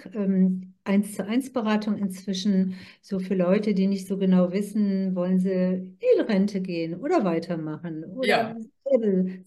[0.86, 5.40] ähm, eins zu eins Beratung inzwischen, so für Leute, die nicht so genau wissen, wollen
[5.40, 8.56] sie in Rente gehen oder weitermachen oder ja,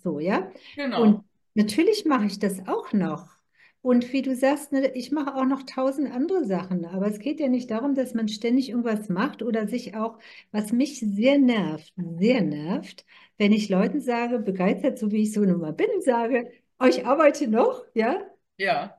[0.02, 0.50] so, ja.
[0.76, 1.24] Und genau.
[1.54, 3.36] natürlich mache ich das auch noch.
[3.82, 7.38] Und wie du sagst, ne, ich mache auch noch tausend andere Sachen, aber es geht
[7.38, 10.18] ja nicht darum, dass man ständig irgendwas macht oder sich auch,
[10.50, 13.06] was mich sehr nervt, sehr nervt,
[13.38, 17.06] wenn ich Leuten sage, begeistert, so wie ich so nun mal bin, sage, oh, ich
[17.06, 18.22] arbeite noch, ja?
[18.58, 18.95] Ja.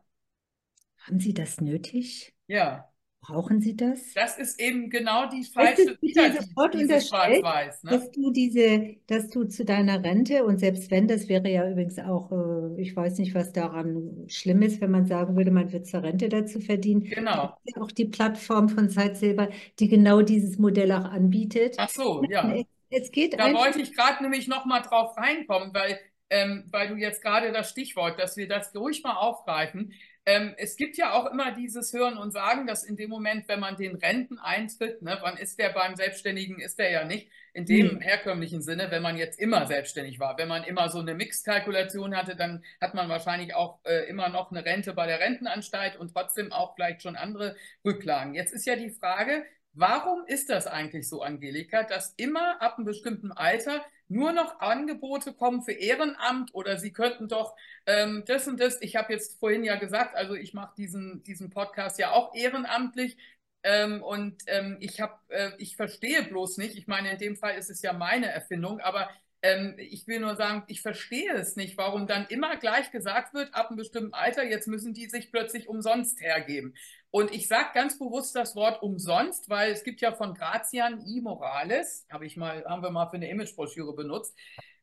[1.08, 2.34] Haben Sie das nötig?
[2.48, 2.90] Ja.
[3.22, 4.14] Brauchen Sie das?
[4.14, 7.84] Das ist eben genau die falsche Wiedergabe, dieses Schwarz-Weiß.
[7.84, 7.92] Ne?
[7.92, 11.98] Dass du diese, dass du zu deiner Rente und selbst wenn, das wäre ja übrigens
[11.98, 15.88] auch, äh, ich weiß nicht, was daran schlimm ist, wenn man sagen würde, man wird
[15.88, 17.04] zur Rente dazu verdienen.
[17.04, 17.58] Genau.
[17.64, 21.76] Ja auch die Plattform von Zeitsilber, die genau dieses Modell auch anbietet.
[21.78, 22.54] Ach so, ja.
[22.54, 26.90] Es, es geht da wollte ich gerade nämlich noch mal drauf reinkommen, weil ähm, weil
[26.90, 29.94] du jetzt gerade das Stichwort, dass wir das ruhig mal aufgreifen.
[30.28, 33.62] Ähm, es gibt ja auch immer dieses Hören und Sagen, dass in dem Moment, wenn
[33.62, 37.66] man den Renten eintritt, ne, wann ist der beim Selbstständigen, ist der ja nicht in
[37.66, 38.02] dem mhm.
[38.02, 40.38] herkömmlichen Sinne, wenn man jetzt immer selbstständig war.
[40.38, 44.52] Wenn man immer so eine Mixkalkulation hatte, dann hat man wahrscheinlich auch äh, immer noch
[44.52, 48.34] eine Rente bei der Rentenanstalt und trotzdem auch vielleicht schon andere Rücklagen.
[48.34, 49.46] Jetzt ist ja die Frage,
[49.80, 55.34] Warum ist das eigentlich so, Angelika, dass immer ab einem bestimmten Alter nur noch Angebote
[55.34, 58.82] kommen für Ehrenamt oder Sie könnten doch ähm, das und das.
[58.82, 63.18] Ich habe jetzt vorhin ja gesagt, also ich mache diesen, diesen Podcast ja auch ehrenamtlich.
[63.64, 67.56] Ähm, und ähm, ich habe, äh, ich verstehe bloß nicht, ich meine, in dem Fall
[67.58, 69.10] ist es ja meine Erfindung, aber
[69.42, 73.54] ähm, ich will nur sagen, ich verstehe es nicht, warum dann immer gleich gesagt wird,
[73.54, 76.76] ab einem bestimmten Alter, jetzt müssen die sich plötzlich umsonst hergeben.
[77.12, 81.22] Und ich sage ganz bewusst das Wort umsonst, weil es gibt ja von Grazian I.
[81.22, 84.36] Morales, habe ich mal, haben wir mal für eine Imagebroschüre benutzt,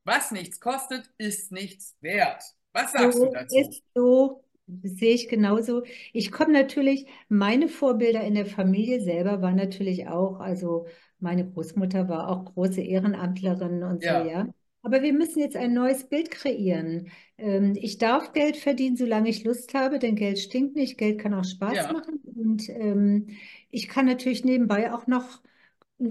[0.04, 2.42] was nichts kostet, ist nichts wert.
[2.72, 3.56] Was sagst so du dazu?
[3.56, 5.82] Ist so, das sehe ich genauso.
[6.12, 10.86] Ich komme natürlich, meine Vorbilder in der Familie selber waren natürlich auch, also
[11.20, 14.24] meine Großmutter war auch große Ehrenamtlerin und so, Ja.
[14.24, 14.46] ja.
[14.82, 17.08] Aber wir müssen jetzt ein neues Bild kreieren.
[17.38, 20.98] Ähm, ich darf Geld verdienen, solange ich Lust habe, denn Geld stinkt nicht.
[20.98, 21.92] Geld kann auch Spaß Ja.
[21.92, 22.20] machen.
[22.34, 23.28] Und ähm,
[23.70, 25.40] ich kann natürlich nebenbei auch noch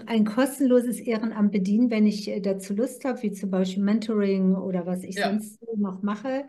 [0.07, 4.85] ein kostenloses Ehrenamt bedienen, wenn ich äh, dazu Lust habe, wie zum Beispiel Mentoring oder
[4.85, 5.29] was ich Ja.
[5.29, 6.47] sonst so noch mache.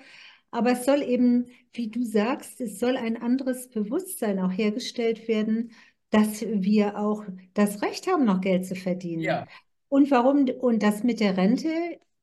[0.51, 5.73] Aber es soll eben, wie du sagst, es soll ein anderes Bewusstsein auch hergestellt werden,
[6.15, 7.25] dass wir auch
[7.55, 9.23] das Recht haben, noch Geld zu verdienen.
[9.23, 9.47] Ja.
[9.89, 11.69] Und warum, und das mit der Rente,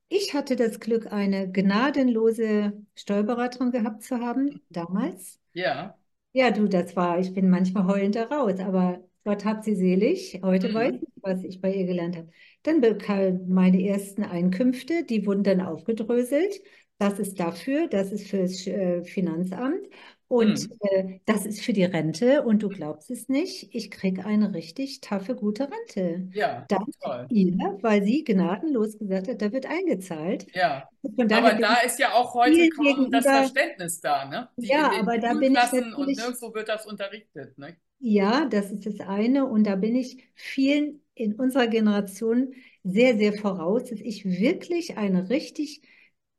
[0.10, 5.40] ich hatte das Glück, eine gnadenlose Steuerberaterin gehabt zu haben, damals.
[5.54, 5.98] Ja.
[6.34, 10.40] Ja, du, das war, ich bin manchmal heulend da raus, aber Gott hab sie selig.
[10.44, 10.74] Heute Mhm.
[10.74, 12.30] weiß ich, was ich bei ihr gelernt habe.
[12.64, 16.62] Dann bekam meine ersten Einkünfte, die wurden dann aufgedröselt.
[16.98, 19.88] Das ist dafür, das ist fürs äh, Finanzamt
[20.32, 20.78] und Mhm.
[20.82, 22.44] äh, das ist für die Rente.
[22.44, 26.30] Und du glaubst es nicht, ich kriege eine richtig taffe, gute Rente.
[26.34, 27.28] Ja, Dank toll.
[27.30, 30.48] ihr, weil sie gnadenlos gesagt hat, da wird eingezahlt.
[30.54, 30.88] Ja.
[31.32, 34.50] Aber da ist ja auch heute kaum das Verständnis da, ne?
[34.58, 37.76] Die Ja, aber da bin ich und nirgendwo wird das unterrichtet, ne?
[38.00, 39.46] Ja, das ist das eine.
[39.46, 45.30] Und da bin ich vielen in unserer Generation sehr, sehr voraus, dass ich wirklich eine
[45.30, 45.82] richtig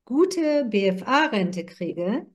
[0.04, 2.26] gute BFA-Rente kriege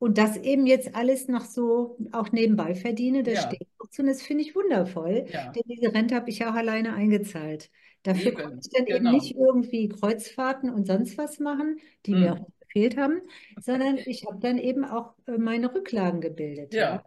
[0.00, 3.22] und das eben jetzt alles noch so auch nebenbei verdiene.
[3.24, 3.42] Das Ja.
[3.44, 5.54] steht auch zu und das finde ich wundervoll, Ja.
[5.54, 7.70] denn diese Rente habe ich ja auch alleine eingezahlt.
[8.02, 9.10] Dafür Eben, konnte ich dann eben genau.
[9.10, 12.40] nicht irgendwie Kreuzfahrten und sonst was machen, die mir Hm.
[12.40, 13.22] auch gefehlt haben,
[13.60, 16.78] sondern ich habe dann eben auch äh, meine Rücklagen gebildet.
[16.78, 17.02] Ja.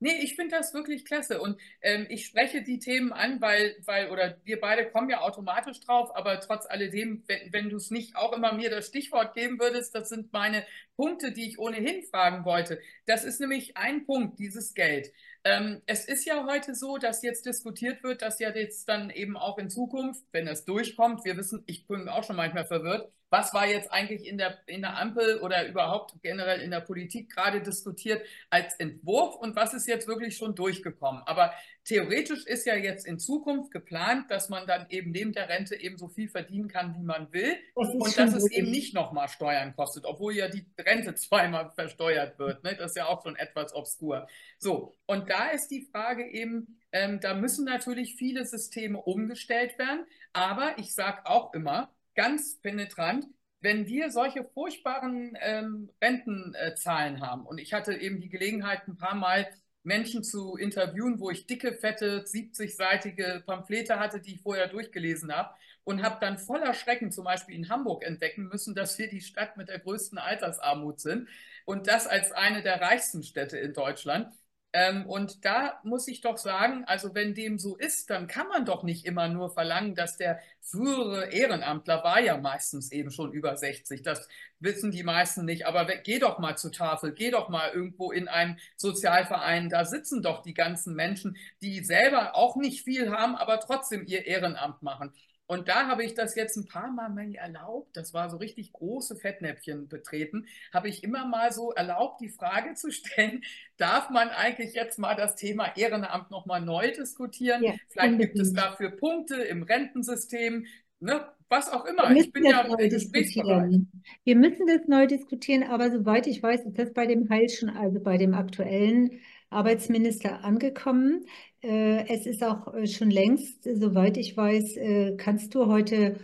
[0.00, 1.40] Nee, ich finde das wirklich klasse.
[1.40, 5.80] Und ähm, ich spreche die Themen an, weil, weil, oder wir beide kommen ja automatisch
[5.80, 9.58] drauf, aber trotz alledem, wenn, wenn du es nicht auch immer mir das Stichwort geben
[9.58, 10.64] würdest, das sind meine
[10.96, 12.80] Punkte, die ich ohnehin fragen wollte.
[13.06, 15.12] Das ist nämlich ein Punkt, dieses Geld.
[15.44, 19.36] Ähm, es ist ja heute so, dass jetzt diskutiert wird, dass ja jetzt dann eben
[19.36, 23.52] auch in Zukunft, wenn es durchkommt, wir wissen, ich bin auch schon manchmal verwirrt, was
[23.52, 27.60] war jetzt eigentlich in der, in der Ampel oder überhaupt generell in der Politik gerade
[27.60, 31.22] diskutiert als Entwurf und was ist jetzt wirklich schon durchgekommen.
[31.26, 31.52] Aber
[31.84, 35.98] theoretisch ist ja jetzt in Zukunft geplant, dass man dann eben neben der Rente eben
[35.98, 37.56] so viel verdienen kann, wie man will.
[37.74, 42.38] Das Und dass es eben nicht nochmal Steuern kostet, obwohl ja die Rente zweimal versteuert
[42.38, 42.64] wird.
[42.64, 42.76] Ne?
[42.76, 44.26] Das ist ja auch schon etwas obskur.
[44.58, 50.06] So, und da ist die Frage eben, ähm, da müssen natürlich viele Systeme umgestellt werden.
[50.32, 53.26] Aber ich sage auch immer, ganz penetrant,
[53.60, 59.14] wenn wir solche furchtbaren ähm, Rentenzahlen haben, und ich hatte eben die Gelegenheit, ein paar
[59.14, 59.48] Mal
[59.84, 65.54] Menschen zu interviewen, wo ich dicke, fette, 70-seitige Pamphlete hatte, die ich vorher durchgelesen habe
[65.84, 69.56] und habe dann voller Schrecken zum Beispiel in Hamburg entdecken müssen, dass wir die Stadt
[69.56, 71.28] mit der größten Altersarmut sind
[71.66, 74.34] und das als eine der reichsten Städte in Deutschland.
[74.74, 78.66] Ähm, und da muss ich doch sagen, also wenn dem so ist, dann kann man
[78.66, 83.56] doch nicht immer nur verlangen, dass der frühere Ehrenamtler war ja meistens eben schon über
[83.56, 84.02] 60.
[84.02, 84.28] Das
[84.60, 85.66] wissen die meisten nicht.
[85.66, 89.70] Aber geh doch mal zur Tafel, geh doch mal irgendwo in einen Sozialverein.
[89.70, 94.26] Da sitzen doch die ganzen Menschen, die selber auch nicht viel haben, aber trotzdem ihr
[94.26, 95.14] Ehrenamt machen.
[95.48, 98.70] Und da habe ich das jetzt ein paar Mal mal erlaubt, das war so richtig
[98.74, 103.42] große Fettnäpfchen betreten, habe ich immer mal so erlaubt, die Frage zu stellen,
[103.78, 107.64] darf man eigentlich jetzt mal das Thema Ehrenamt nochmal neu diskutieren?
[107.64, 110.66] Ja, Vielleicht gibt es dafür Punkte im Rentensystem,
[111.00, 111.26] ne?
[111.48, 112.10] was auch immer.
[112.10, 113.80] Ich bin ja gesprächsbereit.
[114.24, 117.70] Wir müssen das neu diskutieren, aber soweit ich weiß, ist das bei dem Heil schon,
[117.70, 121.24] also bei dem aktuellen Arbeitsminister angekommen.
[121.62, 126.18] Äh, es ist auch äh, schon längst, soweit ich weiß, äh, kannst du heute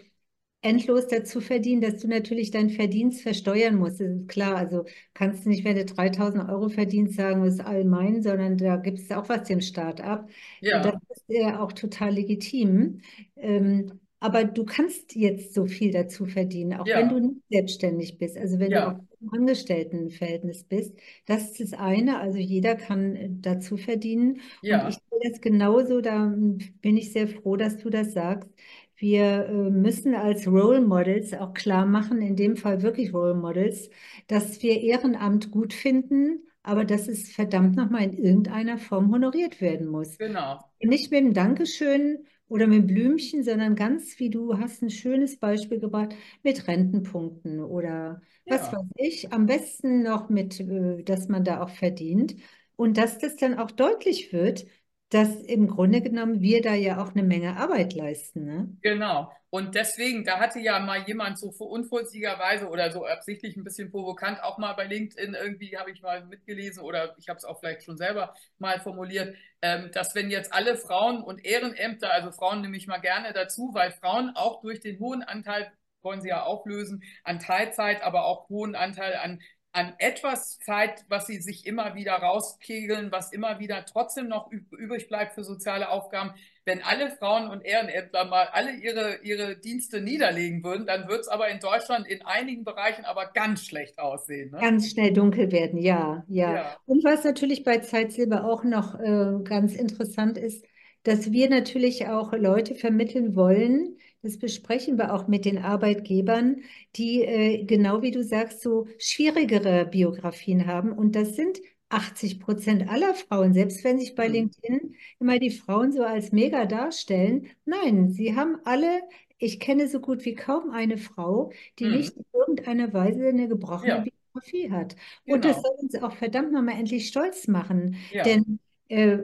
[0.65, 4.01] endlos dazu verdienen, dass du natürlich deinen Verdienst versteuern musst.
[4.01, 7.61] Das ist klar, also kannst du nicht, wenn du 3000 Euro verdienst, sagen, das ist
[7.61, 10.29] allgemein, sondern da gibt es auch was dem Staat ab.
[10.61, 10.81] Ja.
[10.81, 13.03] Das ist ja auch total legitim.
[13.37, 16.97] Ähm, aber du kannst jetzt so viel dazu verdienen, auch ja.
[16.97, 18.39] wenn du nicht selbstständig bist.
[18.39, 18.81] Also wenn ja.
[18.81, 20.97] du auch im Angestelltenverhältnis bist.
[21.27, 22.21] Das ist das eine.
[22.21, 24.41] Also jeder kann äh, dazu verdienen.
[24.63, 24.87] Ja.
[24.87, 26.01] Und ich sehe das genauso.
[26.01, 26.35] Da
[26.81, 28.49] bin ich sehr froh, dass du das sagst.
[28.97, 33.91] Wir äh, müssen als Role Models auch klar machen, in dem Fall wirklich Role Models,
[34.27, 39.87] dass wir Ehrenamt gut finden, aber dass es verdammt nochmal in irgendeiner Form honoriert werden
[39.87, 40.17] muss.
[40.17, 40.61] Genau.
[40.81, 45.81] Nicht mit dem Dankeschön, oder mit Blümchen, sondern ganz wie du hast ein schönes Beispiel
[45.81, 46.15] gebracht
[46.45, 48.55] mit Rentenpunkten oder ja.
[48.55, 49.33] was weiß ich.
[49.33, 52.37] Am besten noch mit, äh, dass man da auch verdient
[52.77, 54.67] und dass das dann auch deutlich wird,
[55.09, 58.45] dass im Grunde genommen wir da ja auch eine Menge Arbeit leisten.
[58.45, 58.77] Ne?
[58.83, 59.33] Genau.
[59.55, 64.43] Und deswegen, da hatte ja mal jemand so unvorsichtigerweise oder so absichtlich ein bisschen provokant
[64.43, 67.85] auch mal bei LinkedIn irgendwie, habe ich mal mitgelesen oder ich habe es auch vielleicht
[67.85, 72.77] schon selber mal formuliert, ähm, dass wenn jetzt alle Frauen und Ehrenämter, also Frauen nehme
[72.77, 75.71] ich mal gerne dazu, weil Frauen auch durch den hohen Anteil
[76.03, 79.41] wollen sie ja auflösen, an Teilzeit, aber auch hohen Anteil an
[79.73, 85.09] an etwas Zeit, was sie sich immer wieder rauskegeln, was immer wieder trotzdem noch übrig
[85.09, 86.33] bleibt für soziale Aufgaben.
[86.67, 91.29] Wenn alle Frauen und Ehrenämter mal alle ihre, ihre Dienste niederlegen würden, dann wird es
[91.29, 94.51] aber in Deutschland in einigen Bereichen aber ganz schlecht aussehen.
[94.51, 94.59] Ne?
[94.61, 96.77] Ganz schnell dunkel werden, ja, ja, ja.
[96.87, 100.65] Und was natürlich bei Zeitsilber auch noch äh, ganz interessant ist,
[101.03, 106.63] dass wir natürlich auch Leute vermitteln wollen, das besprechen wir auch mit den Arbeitgebern,
[106.97, 110.93] die äh, genau wie du sagst, so schwierigere Biografien haben.
[110.93, 111.59] Und das sind
[111.95, 114.35] 80 Prozent aller Frauen, selbst wenn sich bei mhm.
[114.35, 117.49] LinkedIn immer die Frauen so als mega darstellen.
[117.65, 119.03] Nein, sie haben alle,
[119.39, 121.97] ich kenne so gut wie kaum eine Frau, die mhm.
[121.97, 124.05] nicht in irgendeiner Weise eine gebrochene ja.
[124.33, 124.97] Biografie hat.
[125.27, 125.55] Und genau.
[125.55, 127.97] das soll uns auch verdammt nochmal endlich stolz machen.
[128.13, 128.23] Ja.
[128.25, 129.19] Denn äh,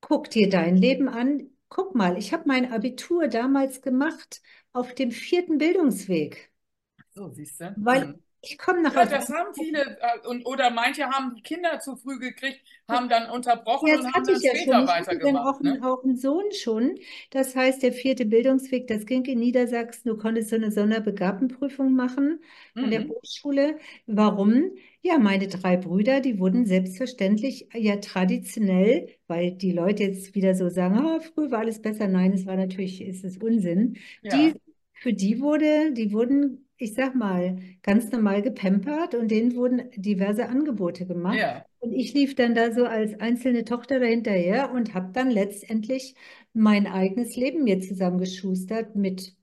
[0.00, 4.42] guck dir dein Leben an, Guck mal, ich habe mein Abitur damals gemacht
[4.74, 6.52] auf dem vierten Bildungsweg.
[7.14, 7.74] So, siehst du.
[7.78, 8.22] Weil mhm.
[8.42, 8.94] Ich komme nach.
[8.94, 13.30] Ja, das haben viele, äh, und, oder manche haben Kinder zu früh gekriegt, haben dann
[13.30, 14.88] unterbrochen ja, und haben dann ja später schon.
[14.88, 15.56] weitergemacht.
[15.56, 15.80] Auch, ne?
[15.82, 16.98] auch einen Sohn schon.
[17.30, 20.08] Das heißt, der vierte Bildungsweg, das ging in Niedersachsen.
[20.08, 22.40] Du konntest so eine Sonderbegabtenprüfung machen
[22.74, 23.10] an der mhm.
[23.10, 23.78] Hochschule.
[24.06, 24.72] Warum?
[25.02, 30.68] Ja, meine drei Brüder, die wurden selbstverständlich ja traditionell, weil die Leute jetzt wieder so
[30.68, 32.08] sagen, oh, früher war alles besser.
[32.08, 33.98] Nein, es war natürlich, ist es Unsinn.
[34.22, 34.36] Ja.
[34.36, 34.54] Die,
[34.94, 40.48] für die wurde, die wurden, ich sag mal, ganz normal gepampert und denen wurden diverse
[40.48, 41.38] Angebote gemacht.
[41.38, 41.64] Ja.
[41.78, 46.14] Und ich lief dann da so als einzelne Tochter dahinterher und habe dann letztendlich
[46.52, 49.34] mein eigenes Leben mir zusammengeschustert mit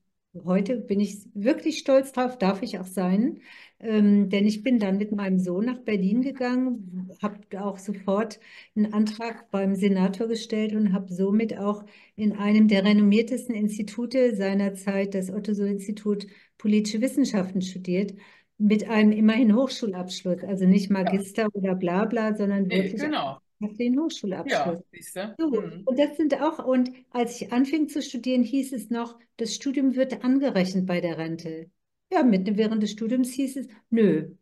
[0.45, 3.41] Heute bin ich wirklich stolz drauf, darf ich auch sein,
[3.79, 8.39] ähm, denn ich bin dann mit meinem Sohn nach Berlin gegangen, habe auch sofort
[8.75, 11.83] einen Antrag beim Senator gestellt und habe somit auch
[12.15, 16.27] in einem der renommiertesten Institute seiner Zeit, das Otto-Suhr-Institut
[16.59, 18.13] Politische Wissenschaften, studiert,
[18.59, 21.49] mit einem immerhin Hochschulabschluss, also nicht Magister ja.
[21.53, 23.39] oder bla bla, sondern wirklich genau.
[23.59, 24.83] den Hochschulabschluss.
[25.15, 25.83] Ja, so, mhm.
[25.85, 29.95] Und das sind auch, und als ich anfing zu studieren, hieß es noch, das Studium
[29.95, 31.71] wird angerechnet bei der Rente.
[32.11, 34.35] Ja, mitten während des Studiums hieß es, nö,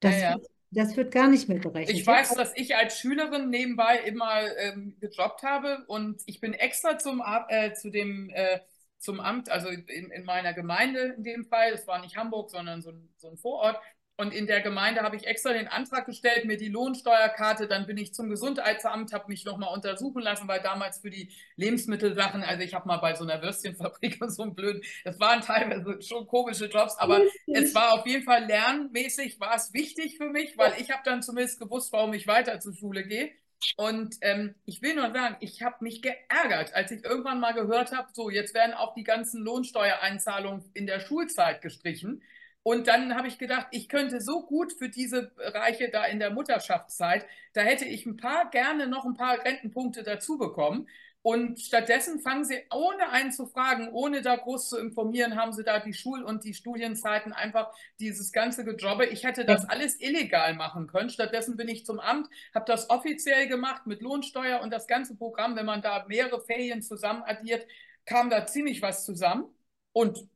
[0.00, 0.34] das, ja, ja.
[0.34, 1.96] Wird, das wird gar nicht mehr berechnet.
[1.96, 6.98] Ich weiß, dass ich als Schülerin nebenbei immer ähm, gejobbt habe und ich bin extra
[6.98, 8.58] zum, äh, zu dem, äh,
[9.00, 12.82] zum Amt, also in, in, meiner Gemeinde in dem Fall, das war nicht Hamburg, sondern
[12.82, 13.80] so ein, so ein Vorort,
[14.20, 17.96] und in der Gemeinde habe ich extra den Antrag gestellt, mir die Lohnsteuerkarte, dann bin
[17.96, 22.74] ich zum Gesundheitsamt, habe mich nochmal untersuchen lassen, weil damals für die Lebensmittelsachen, also ich
[22.74, 26.66] habe mal bei so einer Würstchenfabrik und so ein blöd, das waren teilweise schon komische
[26.66, 30.90] Jobs, aber es war auf jeden Fall lernmäßig, war es wichtig für mich, weil ich
[30.90, 33.32] habe dann zumindest gewusst, warum ich weiter zur Schule gehe.
[33.76, 37.92] Und ähm, ich will nur sagen, ich habe mich geärgert, als ich irgendwann mal gehört
[37.92, 42.22] habe, so jetzt werden auch die ganzen Lohnsteuereinzahlungen in der Schulzeit gestrichen.
[42.62, 46.30] Und dann habe ich gedacht, ich könnte so gut für diese Bereiche da in der
[46.30, 50.86] Mutterschaftszeit, da hätte ich ein paar gerne noch ein paar Rentenpunkte dazu bekommen.
[51.22, 55.64] Und stattdessen fangen sie, ohne einen zu fragen, ohne da groß zu informieren, haben sie
[55.64, 59.04] da die Schul- und die Studienzeiten einfach dieses ganze Gejobbe.
[59.04, 61.10] Ich hätte das alles illegal machen können.
[61.10, 65.56] Stattdessen bin ich zum Amt, habe das offiziell gemacht mit Lohnsteuer und das ganze Programm,
[65.56, 67.66] wenn man da mehrere Ferien zusammen addiert,
[68.06, 69.44] kam da ziemlich was zusammen.
[69.92, 70.26] Und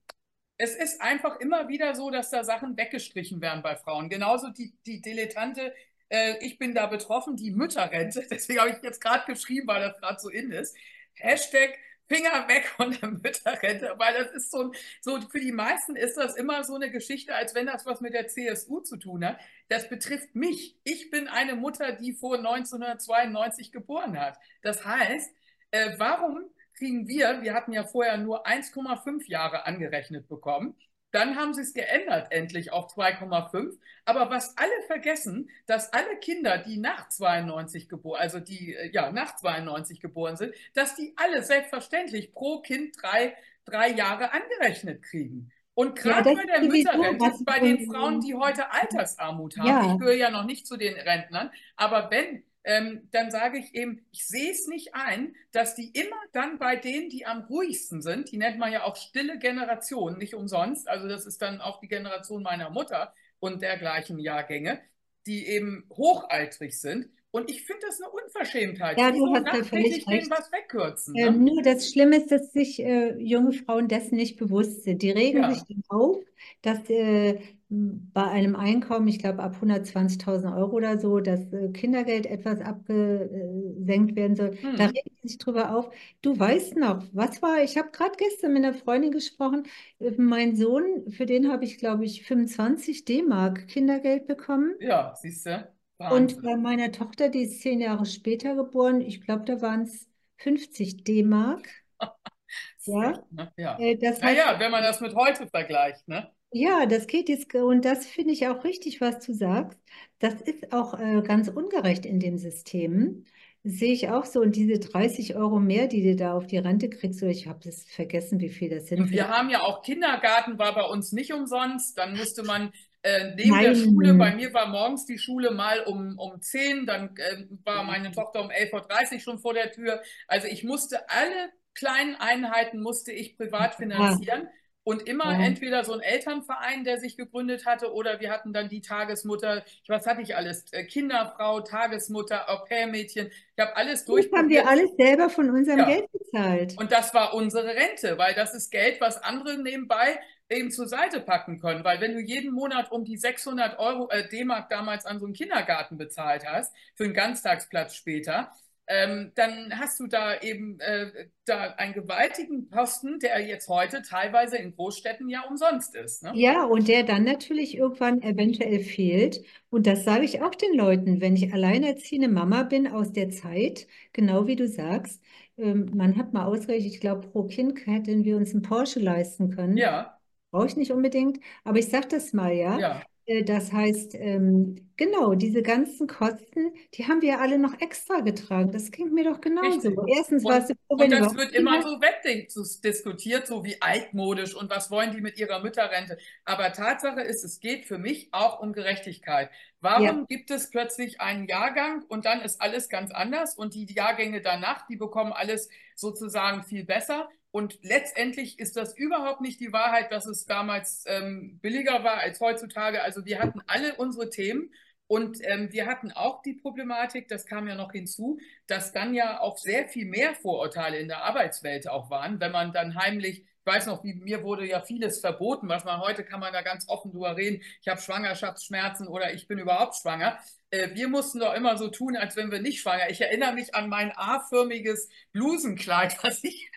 [0.59, 4.11] es ist einfach immer wieder so, dass da Sachen weggestrichen werden bei Frauen.
[4.11, 5.75] Genauso die, die Dilettante
[6.15, 8.25] äh, ich bin da betroffen, die Mütterrente.
[8.31, 10.77] Deswegen habe ich jetzt gerade geschrieben, weil das gerade so in ist.
[11.15, 16.17] Hashtag Finger weg von der Mütterrente, weil das ist so, so, für die meisten ist
[16.17, 19.41] das immer so eine Geschichte, als wenn das was mit der CSU zu tun hat.
[19.69, 20.77] Das betrifft mich.
[20.85, 24.39] Ich bin eine Mutter, die vor 1992 geboren hat.
[24.63, 25.35] Das heißt,
[25.71, 30.77] äh, warum kriegen wir, wir hatten ja vorher nur 1,5 Jahre angerechnet bekommen,
[31.15, 33.79] dann haben sie es geändert endlich auf 2,5.
[34.05, 39.13] Aber was alle vergessen, dass alle Kinder, die nach 92 geboren, also die äh, ja
[39.13, 45.53] nach 92 geboren sind, dass die alle selbstverständlich pro Kind drei, drei Jahre angerechnet kriegen.
[45.75, 49.93] Und gerade ja, bei der Mütterrente, bei den Frauen, die heute Altersarmut haben, ja.
[49.93, 54.07] ich gehöre ja noch nicht zu den Rentnern, aber wenn ähm, dann sage ich eben,
[54.11, 58.33] ich sehe es nicht ein, dass die immer dann bei denen, die am ruhigsten sind,
[58.33, 61.89] die nennt man ja auch stille Generation, nicht umsonst, also das ist dann auch die
[61.89, 64.81] Generation meiner Mutter und dergleichen Jahrgänge,
[65.27, 68.97] die eben hochaltrig sind, und ich finde das eine Unverschämtheit.
[68.97, 70.31] Ja, du hast ja völlig recht.
[70.31, 71.17] was wegkürzen.
[71.17, 71.51] Ähm, ne?
[71.51, 75.03] nur das Schlimme ist, dass sich äh, junge Frauen dessen nicht bewusst sind.
[75.03, 75.53] Die regen ja.
[75.53, 76.19] sich dann auf,
[76.63, 82.27] dass äh, bei einem Einkommen, ich glaube ab 120.000 Euro oder so, das äh, Kindergeld
[82.27, 84.57] etwas abgesenkt werden soll.
[84.57, 84.77] Hm.
[84.77, 85.91] Da regen sie sich drüber auf.
[86.23, 89.65] Du weißt noch, was war, ich habe gerade gestern mit einer Freundin gesprochen,
[89.99, 94.77] äh, mein Sohn, für den habe ich, glaube ich, 25 D-Mark Kindergeld bekommen.
[94.79, 95.75] Ja, siehst du.
[96.13, 100.09] Und bei meiner Tochter, die ist zehn Jahre später geboren, ich glaube, da waren es
[100.39, 101.69] 50 D-Mark.
[102.87, 103.25] ja.
[103.31, 103.53] Ne?
[103.57, 103.79] Ja.
[103.79, 106.31] Äh, das heißt, ja, wenn man das mit heute vergleicht, ne?
[106.57, 109.77] Ja, das geht jetzt, und das finde ich auch richtig, was du sagst.
[110.21, 113.25] Das ist auch äh, ganz ungerecht in dem System.
[113.65, 114.41] sehe ich auch so.
[114.41, 117.59] Und diese 30 Euro mehr, die du da auf die Rente kriegst, oder ich habe
[117.65, 119.01] das vergessen, wie viel das sind.
[119.01, 121.99] Und wir haben ja auch Kindergarten, war bei uns nicht umsonst.
[121.99, 122.71] Dann musste man
[123.05, 123.65] äh, neben Nein.
[123.65, 127.85] der Schule, bei mir war morgens die Schule mal um, um 10, dann äh, war
[127.85, 130.03] meine Tochter um 11.30 Uhr schon vor der Tür.
[130.27, 134.45] Also ich musste alle kleinen Einheiten musste ich privat finanzieren.
[134.45, 134.51] Ja.
[134.87, 135.45] Und immer ja.
[135.45, 140.07] entweder so ein Elternverein, der sich gegründet hatte, oder wir hatten dann die Tagesmutter, was
[140.07, 140.67] hatte ich alles?
[140.73, 143.29] Äh, Kinderfrau, Tagesmutter, Au-pair-Mädchen.
[143.29, 144.31] Ich habe alles durch.
[144.31, 145.85] Das haben wir alles selber von unserem ja.
[145.87, 146.79] Geld bezahlt.
[146.79, 151.21] Und das war unsere Rente, weil das ist Geld, was andere nebenbei eben zur Seite
[151.21, 151.85] packen können.
[151.85, 155.35] Weil wenn du jeden Monat um die 600 Euro äh, D-Mark damals an so einen
[155.35, 158.53] Kindergarten bezahlt hast, für einen Ganztagsplatz später,
[158.87, 164.59] ähm, dann hast du da eben äh, da einen gewaltigen Posten, der jetzt heute teilweise
[164.59, 166.23] in Großstädten ja umsonst ist.
[166.23, 166.33] Ne?
[166.35, 169.43] Ja, und der dann natürlich irgendwann eventuell fehlt.
[169.71, 173.87] Und das sage ich auch den Leuten, wenn ich alleinerziehende Mama bin aus der Zeit,
[174.13, 175.23] genau wie du sagst,
[175.57, 179.51] ähm, man hat mal ausgerechnet, ich glaube, pro Kind hätten wir uns einen Porsche leisten
[179.51, 179.79] können.
[179.79, 180.14] Ja.
[180.55, 182.79] Brauche ich nicht unbedingt, aber ich sage das mal, ja.
[182.79, 183.03] Ja.
[183.27, 188.71] Äh, das heißt, ähm, genau, diese ganzen Kosten, die haben wir alle noch extra getragen.
[188.71, 189.89] Das klingt mir doch genauso.
[189.89, 189.99] Richtig.
[190.17, 194.93] Erstens war es und, und das wird immer so wegdiskutiert, so wie altmodisch und was
[194.93, 196.19] wollen die mit ihrer Mütterrente.
[196.45, 199.51] Aber Tatsache ist, es geht für mich auch um Gerechtigkeit.
[199.81, 200.25] Warum ja.
[200.29, 204.87] gibt es plötzlich einen Jahrgang und dann ist alles ganz anders und die Jahrgänge danach,
[204.87, 207.29] die bekommen alles sozusagen viel besser?
[207.55, 212.41] Und letztendlich ist das überhaupt nicht die Wahrheit, dass es damals ähm, billiger war als
[212.41, 213.01] heutzutage.
[213.01, 214.75] Also wir hatten alle unsere Themen
[215.07, 219.41] und ähm, wir hatten auch die Problematik, das kam ja noch hinzu, dass dann ja
[219.41, 223.73] auch sehr viel mehr Vorurteile in der Arbeitswelt auch waren, wenn man dann heimlich ich
[223.73, 226.87] weiß noch, wie mir wurde ja vieles verboten, was man heute kann man da ganz
[226.87, 227.63] offen drüber reden.
[227.81, 230.39] Ich habe Schwangerschaftsschmerzen oder ich bin überhaupt schwanger.
[230.71, 233.09] Äh, wir mussten doch immer so tun, als wenn wir nicht schwanger.
[233.09, 236.71] Ich erinnere mich an mein A-förmiges Blusenkleid, was ich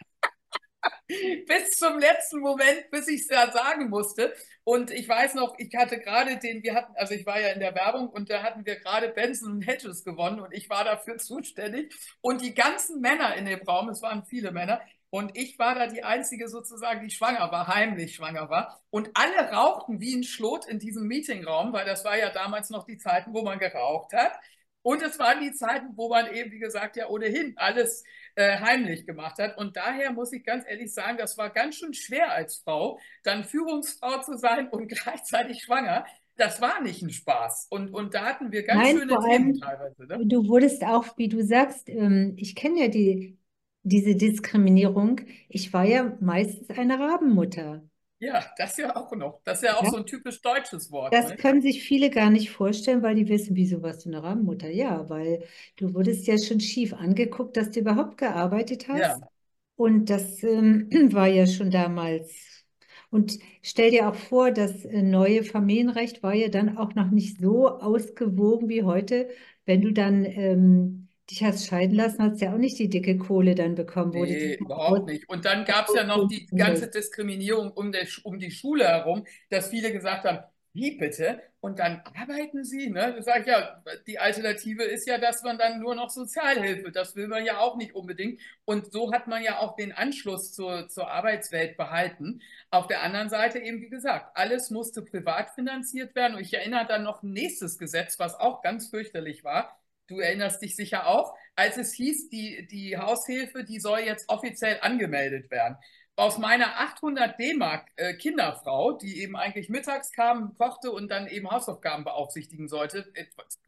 [1.08, 4.34] bis zum letzten Moment, bis ich es ja sagen musste.
[4.64, 7.60] Und ich weiß noch, ich hatte gerade den, wir hatten, also ich war ja in
[7.60, 11.18] der Werbung und da hatten wir gerade Benson und Hedges gewonnen und ich war dafür
[11.18, 11.94] zuständig.
[12.22, 15.88] Und die ganzen Männer in dem Raum, es waren viele Männer, und ich war da
[15.88, 18.82] die Einzige sozusagen, die schwanger war, heimlich schwanger war.
[18.90, 22.86] Und alle rauchten wie ein Schlot in diesem Meetingraum, weil das war ja damals noch
[22.86, 24.34] die Zeiten, wo man geraucht hat.
[24.82, 28.04] Und es waren die Zeiten, wo man eben, wie gesagt, ja ohnehin alles
[28.36, 29.58] äh, heimlich gemacht hat.
[29.58, 33.44] Und daher muss ich ganz ehrlich sagen, das war ganz schön schwer als Frau, dann
[33.44, 36.06] Führungsfrau zu sein und gleichzeitig schwanger.
[36.38, 37.68] Das war nicht ein Spaß.
[37.70, 40.06] Und, und da hatten wir ganz Nein, schöne vor Themen allem, teilweise.
[40.06, 40.26] Ne?
[40.26, 43.38] du wurdest auch, wie du sagst, ähm, ich kenne ja die,
[43.84, 45.22] diese Diskriminierung.
[45.50, 47.84] Ich war ja meistens eine Rabenmutter.
[48.20, 49.42] Ja, das ja auch noch.
[49.44, 49.90] Das ist ja auch Ja?
[49.90, 51.22] so ein typisch deutsches Wort.
[51.22, 51.38] Das Ne?
[51.38, 54.70] können sich viele gar nicht vorstellen, weil die wissen, wieso warst du eine Rabenmutter?
[54.70, 55.44] Ja, weil
[55.78, 59.16] du wurdest ja schon schief angeguckt, dass du überhaupt gearbeitet hast.
[59.16, 59.30] Ja,
[59.78, 62.66] Und das ähm, war ja schon damals.
[63.10, 67.40] Und stell dir auch vor, das äh, neue Familienrecht war ja dann auch noch nicht
[67.40, 69.30] so ausgewogen wie heute.
[69.66, 73.18] Wenn du dann ähm, dich hast scheiden lassen, hast du ja auch nicht die dicke
[73.18, 75.28] Kohle dann bekommen, wurde nee, überhaupt nicht.
[75.28, 79.26] Und dann gab es ja noch die ganze Diskriminierung um, der, um die Schule herum,
[79.50, 80.40] dass viele gesagt haben,
[80.78, 81.42] wie bitte?
[81.60, 83.16] Und dann arbeiten sie, ne?
[83.18, 87.16] Da sage ich ja, die Alternative ist ja, dass man dann nur noch Sozialhilfe, das
[87.16, 88.40] will man ja auch nicht unbedingt.
[88.64, 92.42] Und so hat man ja auch den Anschluss zur, zur Arbeitswelt behalten.
[92.70, 96.36] Auf der anderen Seite eben, wie gesagt, alles musste privat finanziert werden.
[96.36, 99.80] Und ich erinnere dann noch ein nächstes Gesetz, was auch ganz fürchterlich war.
[100.08, 104.80] Du erinnerst dich sicher auch, als es hieß, die, die Haushilfe, die soll jetzt offiziell
[104.82, 105.78] angemeldet werden
[106.18, 111.50] aus meiner 800 D-Mark äh, Kinderfrau, die eben eigentlich mittags kam, kochte und dann eben
[111.50, 113.06] Hausaufgaben beaufsichtigen sollte,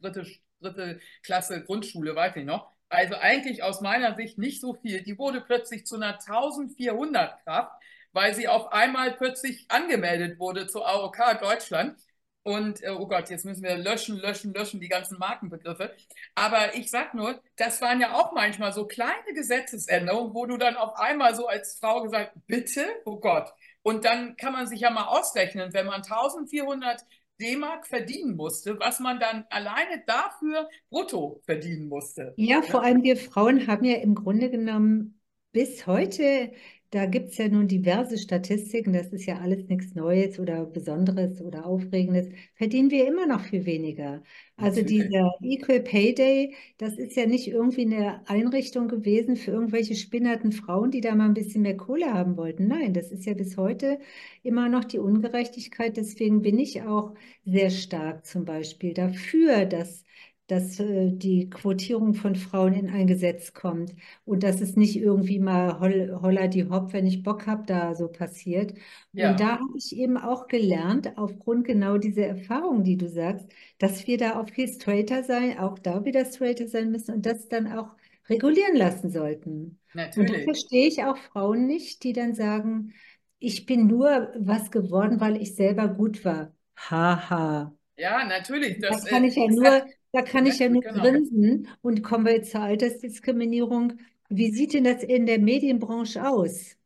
[0.00, 0.26] dritte,
[0.60, 2.72] dritte Klasse Grundschule, weiß ich noch.
[2.88, 5.02] Also eigentlich aus meiner Sicht nicht so viel.
[5.02, 7.72] Die wurde plötzlich zu einer 1400 Kraft,
[8.12, 12.00] weil sie auf einmal plötzlich angemeldet wurde zur AOK Deutschland.
[12.42, 15.94] Und äh, oh Gott, jetzt müssen wir löschen, löschen, löschen die ganzen Markenbegriffe.
[16.34, 20.76] Aber ich sag nur, das waren ja auch manchmal so kleine Gesetzesänderungen, wo du dann
[20.76, 23.52] auf einmal so als Frau gesagt, bitte, oh Gott.
[23.82, 27.04] Und dann kann man sich ja mal ausrechnen, wenn man 1400
[27.40, 32.34] D-Mark verdienen musste, was man dann alleine dafür brutto verdienen musste.
[32.36, 35.20] Ja, vor allem wir Frauen haben ja im Grunde genommen
[35.52, 36.52] bis heute,
[36.90, 41.40] da gibt es ja nun diverse Statistiken, das ist ja alles nichts Neues oder Besonderes
[41.40, 44.22] oder Aufregendes, verdienen wir immer noch viel weniger.
[44.56, 49.94] Also dieser Equal Pay Day, das ist ja nicht irgendwie eine Einrichtung gewesen für irgendwelche
[49.94, 52.66] spinnerten Frauen, die da mal ein bisschen mehr Kohle haben wollten.
[52.66, 53.98] Nein, das ist ja bis heute
[54.42, 55.96] immer noch die Ungerechtigkeit.
[55.96, 57.14] Deswegen bin ich auch
[57.44, 60.04] sehr stark zum Beispiel dafür, dass
[60.50, 63.94] dass äh, die Quotierung von Frauen in ein Gesetz kommt
[64.24, 67.94] und dass es nicht irgendwie mal hol, holla die hopp, wenn ich Bock habe, da
[67.94, 68.74] so passiert.
[69.12, 69.30] Ja.
[69.30, 73.46] Und da habe ich eben auch gelernt, aufgrund genau dieser Erfahrung, die du sagst,
[73.78, 77.48] dass wir da auch viel straighter sein, auch da wieder straighter sein müssen und das
[77.48, 77.94] dann auch
[78.28, 79.78] regulieren lassen sollten.
[79.92, 80.30] Natürlich.
[80.30, 82.94] Und da verstehe ich auch Frauen nicht, die dann sagen,
[83.38, 86.52] ich bin nur was geworden, weil ich selber gut war.
[86.76, 87.72] Haha.
[87.96, 88.78] Ja, natürlich.
[88.80, 91.02] Da Das, kann äh, ich ja das nur, da kann ich ja nur genau.
[91.02, 91.68] grinsen.
[91.82, 93.98] Und kommen wir jetzt zur Altersdiskriminierung.
[94.28, 96.76] Wie sieht denn das in der Medienbranche aus?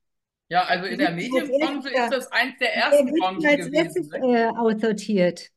[0.49, 4.09] Ja, also in der Medienbranche ist das eins der ersten Branchen als gewesen.
[4.11, 4.39] Ne?
[4.39, 5.51] äh, aussortiert?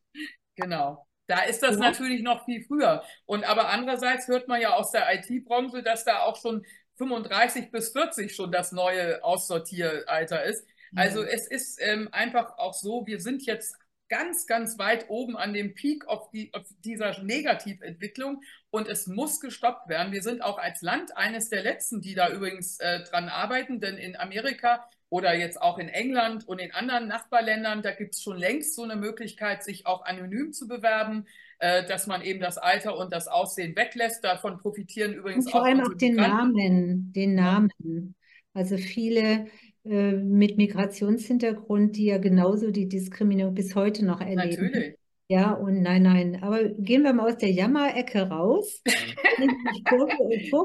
[0.56, 1.06] Genau.
[1.28, 1.92] Da ist das Ja?
[1.92, 3.04] natürlich noch viel früher.
[3.26, 6.66] Und aber andererseits hört man ja aus der IT-Branche, dass da auch schon
[6.96, 10.66] 35 bis 40 schon das neue Aussortieralter ist.
[10.96, 11.30] Also Ja.
[11.30, 13.78] es ist ähm, einfach auch so, wir sind jetzt
[14.10, 19.40] ganz, ganz weit oben an dem Peak auf, die, auf dieser Negativentwicklung und es muss
[19.40, 20.14] gestoppt werden.
[20.14, 23.98] Wir sind auch als Land eines der letzten, die da übrigens äh, dran arbeiten, denn
[23.98, 28.38] in Amerika oder jetzt auch in England und in anderen Nachbarländern, da gibt es schon
[28.38, 31.26] längst so eine Möglichkeit, sich auch anonym zu bewerben,
[31.60, 34.24] äh, dass man eben das Alter und das Aussehen weglässt.
[34.24, 36.16] Davon profitieren übrigens Und vor auch allem unsere auch den.
[36.16, 37.36] Namen, den?
[37.36, 38.16] Namen.
[38.54, 39.48] Also viele
[39.90, 44.66] äh, mit Migrationshintergrund, die ja genauso die Diskriminierung bis heute noch erleben.
[44.66, 44.98] Natürlich.
[45.30, 46.42] Ja, und nein, nein.
[46.42, 48.82] Aber gehen wir mal aus der Jammerecke raus.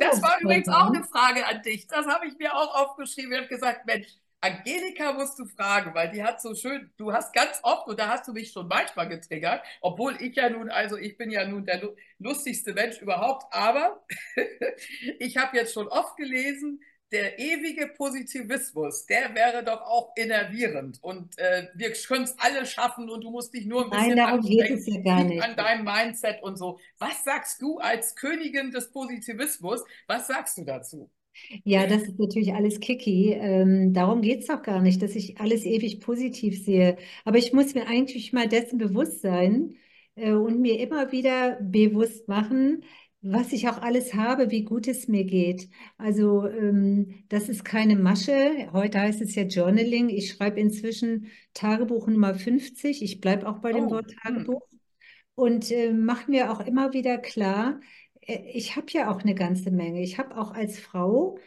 [0.01, 1.03] Das war übrigens auch eine.
[1.05, 1.87] Frage an dich.
[1.87, 3.33] Das habe ich mir auch aufgeschrieben.
[3.33, 4.07] Ich habe gesagt, Mensch,
[4.41, 8.09] Angelika musst du fragen, weil die hat so schön, du hast ganz oft, und da
[8.09, 11.64] hast du mich schon manchmal getriggert, obwohl ich ja nun, also ich bin ja nun
[11.64, 14.05] der lu- lustigste Mensch überhaupt, aber
[15.20, 16.81] ich habe jetzt schon oft gelesen,
[17.13, 23.11] der ewige Positivismus, der wäre doch auch innervierend und äh, wir können es alle schaffen
[23.11, 25.43] und du musst dich nur ein Nein, bisschen darum geht es ja gar nicht.
[25.43, 26.79] an deinem Mindset und so.
[26.99, 29.83] Was sagst du als Königin des Positivismus?
[30.07, 31.11] Was sagst du dazu?
[31.65, 33.33] Ja, das ist natürlich alles Kiki.
[33.33, 36.97] Ähm, darum geht es auch gar nicht, dass ich alles ewig positiv sehe.
[37.25, 39.77] Aber ich muss mir eigentlich mal dessen bewusst sein
[40.15, 42.85] äh, und mir immer wieder bewusst machen,
[43.23, 45.68] was ich auch alles habe, wie gut es mir geht.
[45.99, 48.68] Also ähm, das ist keine Masche.
[48.73, 50.09] Heute heißt es ja Journaling.
[50.09, 53.03] Ich schreibe inzwischen Tagebuch Nummer 50.
[53.03, 54.51] Ich bleibe auch bei dem Oh, Wort hm.
[54.51, 54.62] Tagebuch.
[55.35, 57.81] und äh, mache mir auch immer wieder klar,
[58.23, 60.03] äh, ich habe ja auch eine ganze Menge.
[60.03, 61.39] Ich habe auch als Frau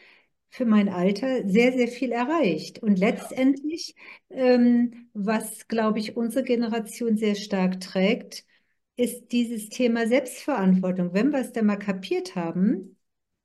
[0.50, 2.80] für mein Alter sehr, sehr viel erreicht.
[2.82, 3.96] Und letztendlich,
[4.30, 8.46] ähm, was, glaube ich, unsere Generation sehr stark trägt,
[8.98, 11.14] ist dieses Thema Selbstverantwortung.
[11.14, 12.98] Wenn wir es dann mal kapiert haben,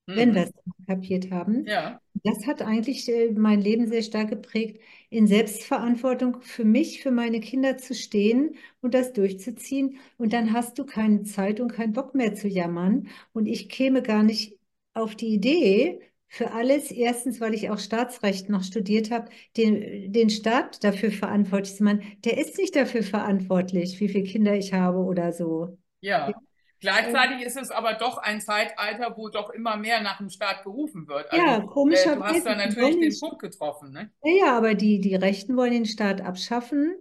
[0.06, 0.16] mhm.
[0.16, 0.52] wenn wir es
[0.86, 2.00] kapiert haben, ja.
[2.22, 4.80] das hat eigentlich äh, mein Leben sehr stark geprägt,
[5.10, 9.98] in Selbstverantwortung für mich, für meine Kinder zu stehen und das durchzuziehen.
[10.18, 13.08] Und dann hast du keine Zeit und keinen Bock mehr zu jammern.
[13.32, 14.58] Und ich käme gar nicht
[14.94, 16.00] auf die Idee,
[16.30, 16.90] für alles.
[16.92, 22.02] Erstens, weil ich auch Staatsrecht noch studiert habe, den, den Staat dafür verantwortlich zu machen.
[22.24, 25.76] Der ist nicht dafür verantwortlich, wie viele Kinder ich habe oder so.
[26.00, 26.32] Ja.
[26.78, 31.06] Gleichzeitig ist es aber doch ein Zeitalter, wo doch immer mehr nach dem Staat gerufen
[31.08, 31.30] wird.
[31.30, 32.14] Also, ja, komischerweise.
[32.14, 33.92] Äh, du hast da natürlich den Punkt getroffen.
[33.92, 34.10] Ne?
[34.24, 36.94] Ja, aber die, die Rechten wollen den Staat abschaffen.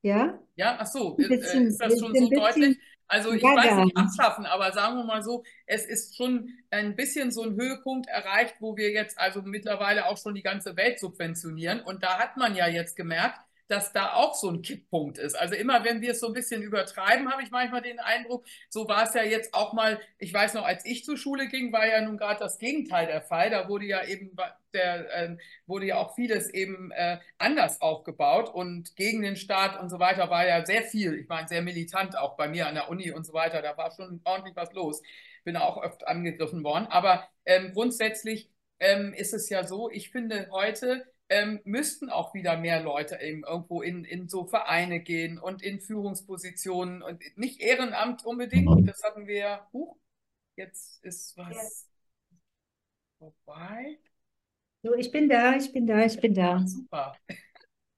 [0.00, 2.78] Ja, ja ach so, bisschen, äh, ist das schon so deutlich?
[3.08, 6.96] Also ich ja, weiß nicht abschaffen, aber sagen wir mal so, es ist schon ein
[6.96, 10.98] bisschen so ein Höhepunkt erreicht, wo wir jetzt also mittlerweile auch schon die ganze Welt
[10.98, 11.80] subventionieren.
[11.80, 13.38] Und da hat man ja jetzt gemerkt,
[13.68, 15.34] dass da auch so ein Kipppunkt ist.
[15.34, 18.88] Also immer, wenn wir es so ein bisschen übertreiben, habe ich manchmal den Eindruck, so
[18.88, 21.86] war es ja jetzt auch mal, ich weiß noch, als ich zur Schule ging, war
[21.86, 23.50] ja nun gerade das Gegenteil der Fall.
[23.50, 24.36] Da wurde ja eben
[24.72, 25.36] der, äh,
[25.66, 30.30] wurde ja auch vieles eben äh, anders aufgebaut und gegen den Staat und so weiter
[30.30, 33.24] war ja sehr viel, ich meine, sehr militant auch bei mir an der Uni und
[33.26, 33.62] so weiter.
[33.62, 35.02] Da war schon ordentlich was los.
[35.44, 36.86] Bin auch oft angegriffen worden.
[36.88, 38.50] Aber ähm, grundsätzlich
[38.80, 43.42] ähm, ist es ja so, ich finde heute, ähm, müssten auch wieder mehr Leute eben
[43.44, 48.88] irgendwo in, in so Vereine gehen und in Führungspositionen und nicht Ehrenamt unbedingt.
[48.88, 49.68] Das hatten wir ja.
[49.72, 49.96] Huch,
[50.56, 51.88] jetzt ist was yes.
[53.18, 53.98] vorbei.
[54.82, 56.64] So, ich bin da, ich bin da, ich bin da.
[56.66, 57.16] Super.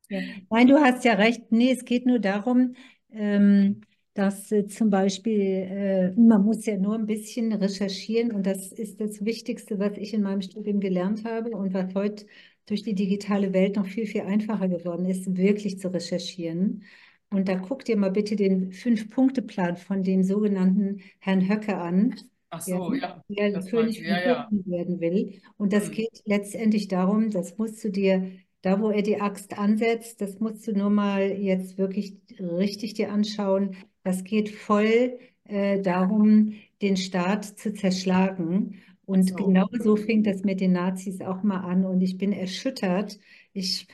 [0.08, 0.20] Ja.
[0.48, 1.52] Nein, du hast ja recht.
[1.52, 2.76] Nee, es geht nur darum,
[3.10, 3.82] ähm,
[4.14, 9.00] dass äh, zum Beispiel, äh, man muss ja nur ein bisschen recherchieren und das ist
[9.00, 12.26] das Wichtigste, was ich in meinem Studium gelernt habe und was heute
[12.68, 16.84] durch die digitale Welt noch viel, viel einfacher geworden ist, wirklich zu recherchieren.
[17.30, 22.14] Und da guck dir mal bitte den Fünf-Punkte-Plan von dem sogenannten Herrn Höcke an.
[22.50, 23.22] Ach so, ja.
[23.28, 24.48] Der das König ja, ja.
[24.64, 25.40] werden will.
[25.56, 25.92] Und das hm.
[25.92, 28.30] geht letztendlich darum, das musst du dir,
[28.62, 33.12] da wo er die Axt ansetzt, das musst du nur mal jetzt wirklich richtig dir
[33.12, 33.76] anschauen.
[34.02, 38.80] Das geht voll äh, darum, den Staat zu zerschlagen.
[39.08, 39.36] Und so.
[39.36, 41.86] genau so fing das mit den Nazis auch mal an.
[41.86, 43.18] Und ich bin erschüttert.
[43.54, 43.86] Ich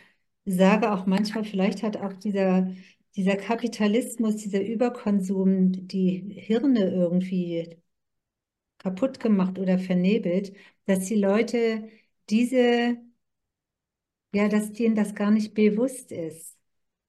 [0.44, 2.68] sage auch manchmal, vielleicht hat auch dieser,
[3.14, 7.76] dieser Kapitalismus, dieser Überkonsum die Hirne irgendwie
[8.78, 10.52] kaputt gemacht oder vernebelt,
[10.86, 11.88] dass die Leute
[12.28, 12.96] diese,
[14.34, 16.58] ja, dass denen das gar nicht bewusst ist.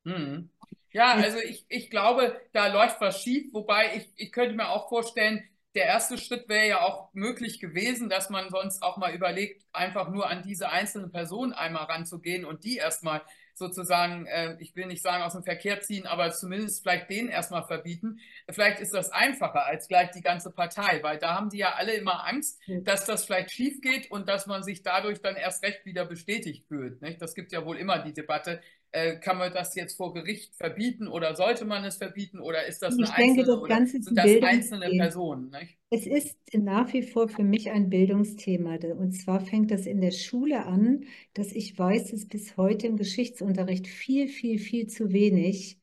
[0.05, 0.51] Hm.
[0.91, 4.89] Ja, also ich, ich glaube, da läuft was schief, wobei ich, ich könnte mir auch
[4.89, 5.43] vorstellen,
[5.75, 10.09] der erste Schritt wäre ja auch möglich gewesen, dass man sonst auch mal überlegt, einfach
[10.09, 13.21] nur an diese einzelne Person einmal ranzugehen und die erstmal
[13.55, 17.63] sozusagen, äh, ich will nicht sagen aus dem Verkehr ziehen, aber zumindest vielleicht den erstmal
[17.63, 18.19] verbieten.
[18.49, 21.93] Vielleicht ist das einfacher als gleich die ganze Partei, weil da haben die ja alle
[21.93, 25.85] immer Angst, dass das vielleicht schief geht und dass man sich dadurch dann erst recht
[25.85, 27.01] wieder bestätigt fühlt.
[27.01, 27.21] Nicht?
[27.21, 28.61] Das gibt ja wohl immer die Debatte,
[28.95, 32.81] äh, kann man das jetzt vor Gericht verbieten oder sollte man es verbieten oder ist
[32.81, 35.49] das ich eine denke, einzelne, das Ganze sind das einzelne Personen?
[35.49, 35.77] Nicht?
[35.89, 38.77] Es ist nach wie vor für mich ein Bildungsthema.
[38.97, 42.95] Und zwar fängt das in der Schule an, dass ich weiß, dass bis heute im
[42.95, 45.77] Geschichtsunterricht viel, viel, viel zu wenig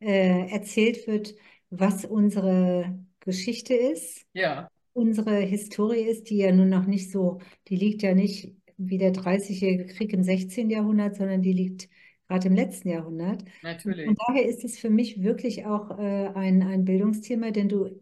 [0.00, 1.34] äh, erzählt wird,
[1.70, 4.26] was unsere Geschichte ist.
[4.34, 4.70] Ja.
[4.92, 7.38] Unsere Historie ist, die ja nun noch nicht so,
[7.68, 10.68] die liegt ja nicht wie der 30-jährige Krieg im 16.
[10.68, 11.88] Jahrhundert, sondern die liegt
[12.30, 13.44] gerade im letzten Jahrhundert.
[13.62, 14.08] Natürlich.
[14.08, 18.00] Und daher ist es für mich wirklich auch äh, ein, ein Bildungsthema, denn du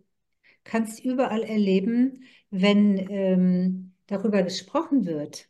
[0.65, 5.49] kannst überall erleben, wenn ähm, darüber gesprochen wird,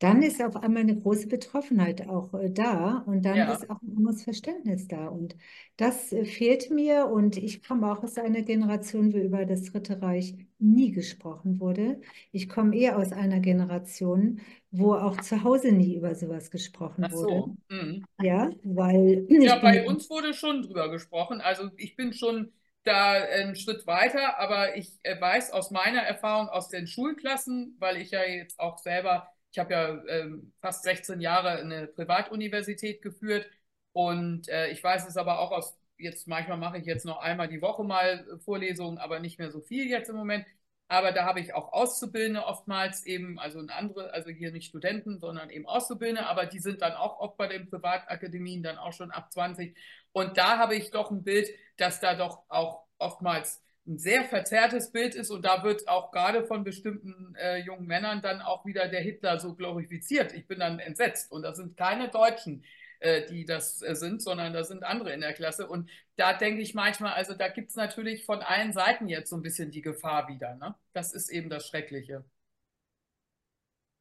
[0.00, 3.46] dann ist auf einmal eine große Betroffenheit auch äh, da und dann Ja.
[3.46, 5.08] ist auch ein anderes Verständnis da.
[5.08, 5.36] Und
[5.76, 10.02] das äh, fehlt mir und ich komme auch aus einer Generation, wo über das Dritte
[10.02, 12.00] Reich nie gesprochen wurde.
[12.32, 14.40] Ich komme eher aus einer Generation,
[14.72, 17.44] wo auch zu Hause nie über sowas gesprochen Ach wurde.
[17.44, 17.56] so.
[17.68, 18.06] Mhm.
[18.20, 21.40] Ja, weil Ja, bei uns wurde schon drüber gesprochen.
[21.40, 22.52] Also ich bin schon
[22.84, 27.96] da einen Schritt weiter, aber ich äh, weiß aus meiner Erfahrung aus den Schulklassen, weil
[27.98, 33.46] ich ja jetzt auch selber, ich habe ja ähm, fast 16 Jahre eine Privatuniversität geführt
[33.92, 37.48] und äh, ich weiß es aber auch aus, jetzt manchmal mache ich jetzt noch einmal
[37.48, 40.46] die Woche mal Vorlesungen, aber nicht mehr so viel jetzt im Moment.
[40.88, 45.20] Aber da habe ich auch Auszubildende oftmals eben, also eine andere, also hier nicht Studenten,
[45.20, 49.12] sondern eben Auszubildende, aber die sind dann auch oft bei den Privatakademien dann auch schon
[49.12, 49.76] ab 20.
[50.12, 54.92] Und da habe ich doch ein Bild, dass da doch auch oftmals ein sehr verzerrtes
[54.92, 58.88] Bild ist und da wird auch gerade von bestimmten äh, jungen Männern dann auch wieder
[58.88, 60.32] der Hitler so glorifiziert.
[60.32, 62.64] Ich bin dann entsetzt und das sind keine Deutschen,
[63.00, 66.60] äh, die das äh, sind, sondern da sind andere in der Klasse und da denke
[66.60, 69.82] ich manchmal, also da gibt es natürlich von allen Seiten jetzt so ein bisschen die
[69.82, 70.54] Gefahr wieder.
[70.56, 70.74] Ne?
[70.92, 72.24] Das ist eben das Schreckliche.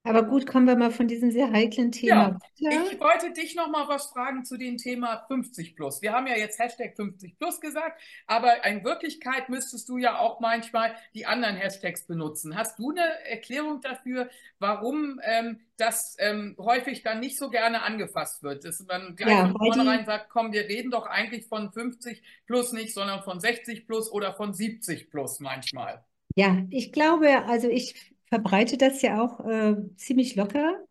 [0.04, 2.72] Aber gut, kommen wir mal von diesem sehr heiklen Thema ja.
[2.92, 6.02] Ich wollte dich noch mal was fragen zu dem Thema 50 plus.
[6.02, 10.40] Wir haben ja jetzt Hashtag 50 plus gesagt, aber in Wirklichkeit müsstest du ja auch
[10.40, 12.56] manchmal die anderen Hashtags benutzen.
[12.56, 14.30] Hast du eine Erklärung dafür,
[14.60, 18.66] warum ähm, das ähm, häufig dann nicht so gerne angefasst wird?
[18.66, 22.74] Dass man gleich ja, von vornherein sagt, komm, wir reden doch eigentlich von 50 plus
[22.74, 26.04] nicht, sondern von 60 plus oder von 70 plus manchmal.
[26.36, 30.86] Ja, ich glaube, also ich verbreite das ja auch äh, ziemlich locker.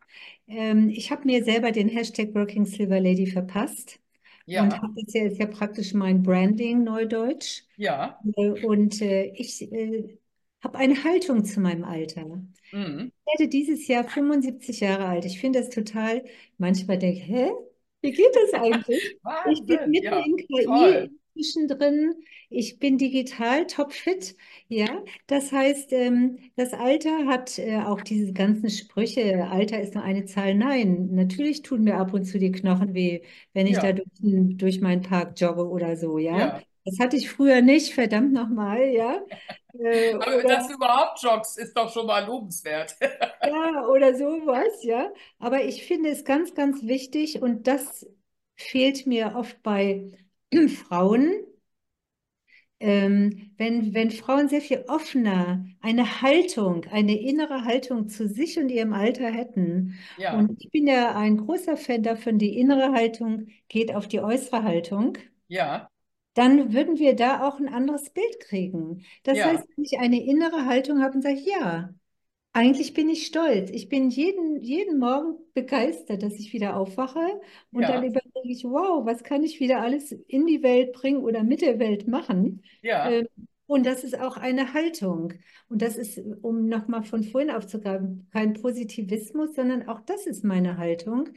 [0.46, 4.00] Ähm, ich habe mir selber den Hashtag Working Silver Lady verpasst.
[4.46, 4.62] Ja.
[4.62, 7.62] Und habe das ja, ist ja praktisch mein Branding, Neudeutsch.
[7.76, 8.18] Ja.
[8.36, 10.18] Äh, und äh, ich äh,
[10.62, 12.24] habe eine Haltung zu meinem Alter.
[12.72, 13.12] Mhm.
[13.26, 15.24] Ich werde dieses Jahr 75 Jahre alt.
[15.24, 16.24] Ich finde das total,
[16.56, 17.50] manchmal denke ich, hä?
[18.00, 19.18] Wie geht das eigentlich?
[19.50, 22.14] ich bin mitten ja, in KI, toll zwischendrin.
[22.50, 24.36] Ich bin digital topfit.
[24.68, 29.46] Ja, das heißt, ähm, das Alter hat äh, auch diese ganzen Sprüche.
[29.50, 30.54] Alter ist nur eine Zahl.
[30.54, 33.22] Nein, natürlich tun mir ab und zu die Knochen weh,
[33.52, 33.82] wenn ich ja.
[33.82, 36.18] da durch, durch meinen Park jogge oder so.
[36.18, 36.38] Ja?
[36.38, 36.62] ja.
[36.84, 39.20] Das hatte ich früher nicht, verdammt nochmal, ja.
[39.78, 42.96] Äh, Aber oder, dass du überhaupt joggst, ist doch schon mal lobenswert.
[43.46, 45.12] ja, oder sowas, ja.
[45.38, 48.04] Aber ich finde es ganz, ganz wichtig und das
[48.56, 50.10] fehlt mir oft bei
[50.68, 51.32] Frauen,
[52.80, 58.68] ähm, wenn, wenn Frauen sehr viel offener eine Haltung, eine innere Haltung zu sich und
[58.68, 59.98] ihrem Alter hätten.
[60.16, 60.36] Ja.
[60.36, 64.62] Und ich bin ja ein großer Fan davon, die innere Haltung geht auf die äußere
[64.62, 65.18] Haltung.
[65.48, 65.90] Ja.
[66.34, 69.04] Dann würden wir da auch ein anderes Bild kriegen.
[69.24, 69.46] Das ja.
[69.46, 71.92] heißt, wenn ich eine innere Haltung habe und sage, ja,
[72.58, 73.70] eigentlich bin ich stolz.
[73.70, 77.40] Ich bin jeden, jeden Morgen begeistert, dass ich wieder aufwache
[77.70, 77.92] und ja.
[77.92, 81.60] dann überlege ich, wow, was kann ich wieder alles in die Welt bringen oder mit
[81.60, 82.64] der Welt machen?
[82.82, 83.08] Ja.
[83.08, 83.28] Ähm,
[83.66, 85.34] und das ist auch eine Haltung.
[85.68, 90.78] Und das ist, um nochmal von vorhin aufzugreifen, kein Positivismus, sondern auch das ist meine
[90.78, 91.28] Haltung,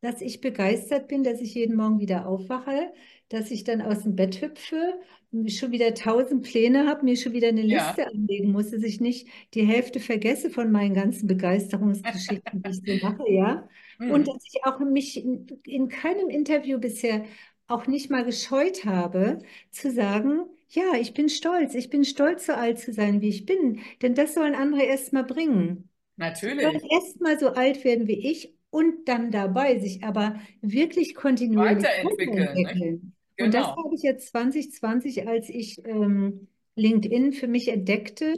[0.00, 2.92] dass ich begeistert bin, dass ich jeden Morgen wieder aufwache,
[3.30, 5.00] dass ich dann aus dem Bett hüpfe,
[5.48, 8.06] schon wieder tausend Pläne habe, mir schon wieder eine Liste ja.
[8.06, 13.06] anlegen muss, dass ich nicht die Hälfte vergesse von meinen ganzen Begeisterungsgeschichten, die ich so
[13.06, 13.68] mache, ja.
[13.98, 14.12] Mhm.
[14.12, 17.24] Und dass ich auch mich in, in keinem Interview bisher
[17.66, 22.52] auch nicht mal gescheut habe, zu sagen, ja, ich bin stolz, ich bin stolz, so
[22.52, 23.80] alt zu sein, wie ich bin.
[24.00, 25.88] Denn das sollen andere erst mal bringen.
[26.16, 26.64] Natürlich.
[26.90, 33.14] Erst mal so alt werden wie ich und dann dabei sich aber wirklich kontinuierlich weiterentwickeln.
[33.38, 33.46] Genau.
[33.46, 33.84] Und das genau.
[33.84, 38.34] habe ich jetzt 2020, als ich ähm, LinkedIn für mich entdeckte.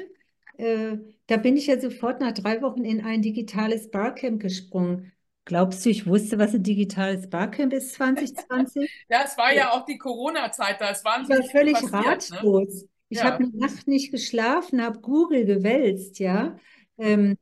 [0.58, 5.12] Äh, da bin ich ja sofort nach drei Wochen in ein digitales Barcamp gesprungen.
[5.46, 8.90] Glaubst du, ich wusste, was ein digitales Barcamp ist 2020?
[9.08, 12.36] ja, es war ja auch die Corona-Zeit, da es war völlig passiert, ne?
[12.36, 12.82] ratlos.
[12.82, 12.88] Ne?
[13.08, 13.24] Ich ja.
[13.24, 16.58] habe eine Nacht nicht geschlafen, habe Google gewälzt, ja.
[16.98, 17.38] Ähm,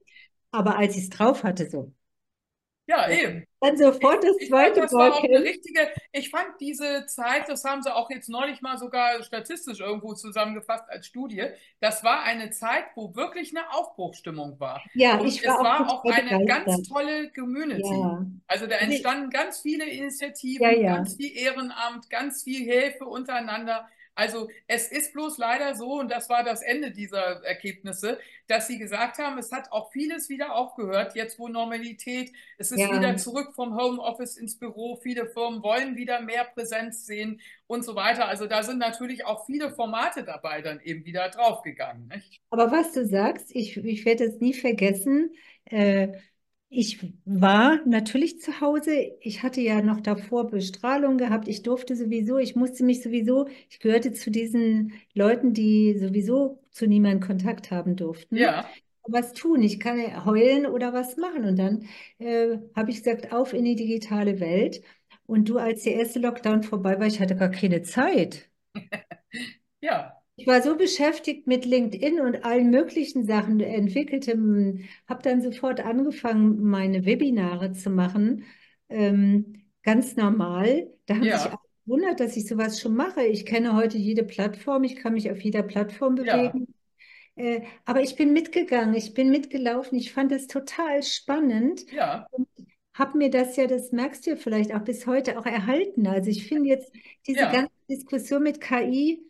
[0.53, 1.93] aber als ich es drauf hatte, so,
[2.87, 3.45] ja, eben.
[3.61, 7.83] Dann sofort das zweite ich fand, das auch richtige, Ich fand diese Zeit, das haben
[7.83, 11.45] sie auch jetzt neulich mal sogar statistisch irgendwo zusammengefasst als Studie,
[11.81, 14.83] das war eine Zeit, wo wirklich eine Aufbruchstimmung war.
[14.95, 17.83] Ja, Und ich war es war auch eine ganz tolle Community.
[17.83, 18.25] Ja.
[18.47, 20.97] Also da entstanden ganz viele Initiativen, ja, ja.
[20.97, 23.89] ganz viel Ehrenamt, ganz viel Hilfe untereinander.
[24.19, 28.77] Also es ist bloß leider so, und das war das Ende dieser Ergebnisse, dass sie
[28.77, 32.93] gesagt haben, es hat auch vieles wieder aufgehört, jetzt wo Normalität, es ist ja.
[32.93, 37.95] wieder zurück vom Homeoffice ins Büro, viele Firmen wollen wieder mehr Präsenz sehen und so
[37.95, 38.27] weiter.
[38.27, 42.09] Also da sind natürlich auch viele Formate dabei dann eben wieder draufgegangen.
[42.09, 42.41] Nicht?
[42.51, 45.33] Aber was du sagst, ich, ich werde es nie vergessen,
[45.67, 46.09] äh,
[46.71, 49.17] ich war natürlich zu Hause.
[49.21, 51.49] Ich hatte ja noch davor Bestrahlung gehabt.
[51.49, 56.87] Ich durfte sowieso, ich musste mich sowieso, ich gehörte zu diesen Leuten, die sowieso zu
[56.87, 58.37] niemandem Kontakt haben durften.
[58.37, 58.69] Ja.
[59.11, 59.63] Was tun?
[59.63, 61.45] Ich kann heulen oder was machen.
[61.45, 61.87] Und dann
[62.19, 64.83] äh, habe ich gesagt, auf in die digitale Welt.
[65.25, 68.51] Und du, als der erste Lockdown vorbei war, ich hatte gar keine Zeit.
[69.81, 70.18] ja.
[70.39, 74.33] Ich war so beschäftigt mit LinkedIn und allen möglichen Sachen, entwickelte,
[75.09, 78.45] habe dann sofort angefangen, meine Webinare zu machen,
[78.89, 80.93] ähm, ganz normal.
[81.07, 81.39] Da haben ja.
[81.39, 83.25] sich alle gewundert, dass ich sowas schon mache.
[83.25, 86.69] Ich kenne heute jede Plattform, ich kann mich auf jeder Plattform bewegen.
[87.37, 87.45] Ja.
[87.45, 91.91] Äh, aber ich bin mitgegangen, ich bin mitgelaufen, ich fand das total spannend.
[91.91, 92.29] Ja.
[92.31, 92.47] Und
[92.95, 96.07] habe mir das ja, das merkst du ja vielleicht auch bis heute auch erhalten.
[96.07, 96.93] Also ich finde jetzt
[97.27, 97.53] diese ja.
[97.53, 99.23] ganze Diskussion mit KI,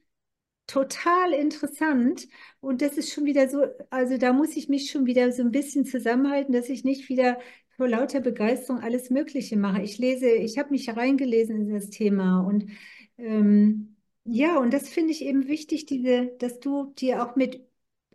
[0.68, 2.28] total interessant.
[2.60, 5.50] Und das ist schon wieder so, also da muss ich mich schon wieder so ein
[5.50, 7.40] bisschen zusammenhalten, dass ich nicht wieder
[7.76, 9.82] vor lauter Begeisterung alles Mögliche mache.
[9.82, 12.70] Ich lese, ich habe mich reingelesen in das Thema und
[13.16, 17.66] ähm, ja, und das finde ich eben wichtig, diese, dass du dir auch mit,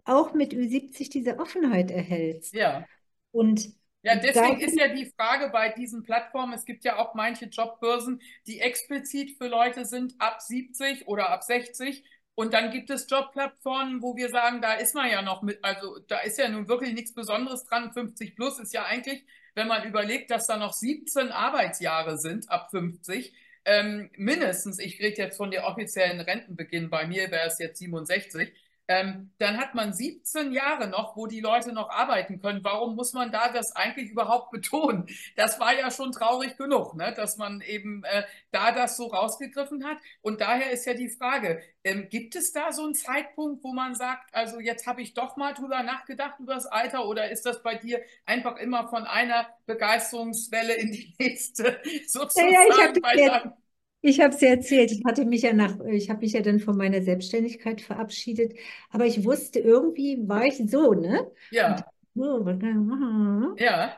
[0.05, 2.53] auch mit Ü70 diese Offenheit erhältst.
[2.53, 2.85] Ja.
[3.31, 3.73] Und
[4.03, 8.21] ja, deswegen ist ja die Frage bei diesen Plattformen, es gibt ja auch manche Jobbörsen,
[8.45, 12.03] die explizit für Leute sind ab 70 oder ab 60.
[12.35, 15.99] Und dann gibt es Jobplattformen, wo wir sagen, da ist man ja noch mit, also
[16.07, 17.93] da ist ja nun wirklich nichts Besonderes dran.
[17.93, 19.23] 50 plus ist ja eigentlich,
[19.53, 23.33] wenn man überlegt, dass da noch 17 Arbeitsjahre sind ab 50,
[23.65, 28.51] ähm, mindestens, ich rede jetzt von der offiziellen Rentenbeginn, bei mir wäre es jetzt 67,
[28.87, 32.63] ähm, dann hat man 17 Jahre noch, wo die Leute noch arbeiten können.
[32.63, 35.07] Warum muss man da das eigentlich überhaupt betonen?
[35.37, 37.13] Das war ja schon traurig genug, ne?
[37.15, 39.97] dass man eben äh, da das so rausgegriffen hat.
[40.21, 43.95] Und daher ist ja die Frage, ähm, gibt es da so einen Zeitpunkt, wo man
[43.95, 47.63] sagt, also jetzt habe ich doch mal drüber nachgedacht über das Alter oder ist das
[47.63, 52.53] bei dir einfach immer von einer Begeisterungswelle in die nächste sozusagen?
[52.53, 53.62] Ja, ja, ich
[54.05, 56.59] ich habe es ja erzählt, ich hatte mich ja nach, ich habe mich ja dann
[56.59, 58.53] von meiner Selbstständigkeit verabschiedet,
[58.89, 61.31] aber ich wusste, irgendwie war ich so, ne?
[61.51, 61.85] Ja.
[62.13, 63.95] Und, ja.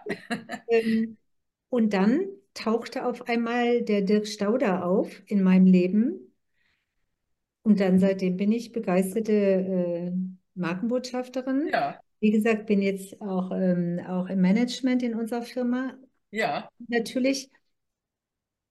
[0.69, 1.17] Ähm,
[1.69, 6.31] und dann tauchte auf einmal der Dirk Stauder auf in meinem Leben.
[7.63, 10.11] Und dann seitdem bin ich begeisterte äh,
[10.53, 11.69] Markenbotschafterin.
[11.73, 11.99] Ja.
[12.19, 15.95] Wie gesagt, bin jetzt auch, ähm, auch im Management in unserer Firma.
[16.29, 16.69] Ja.
[16.87, 17.49] Natürlich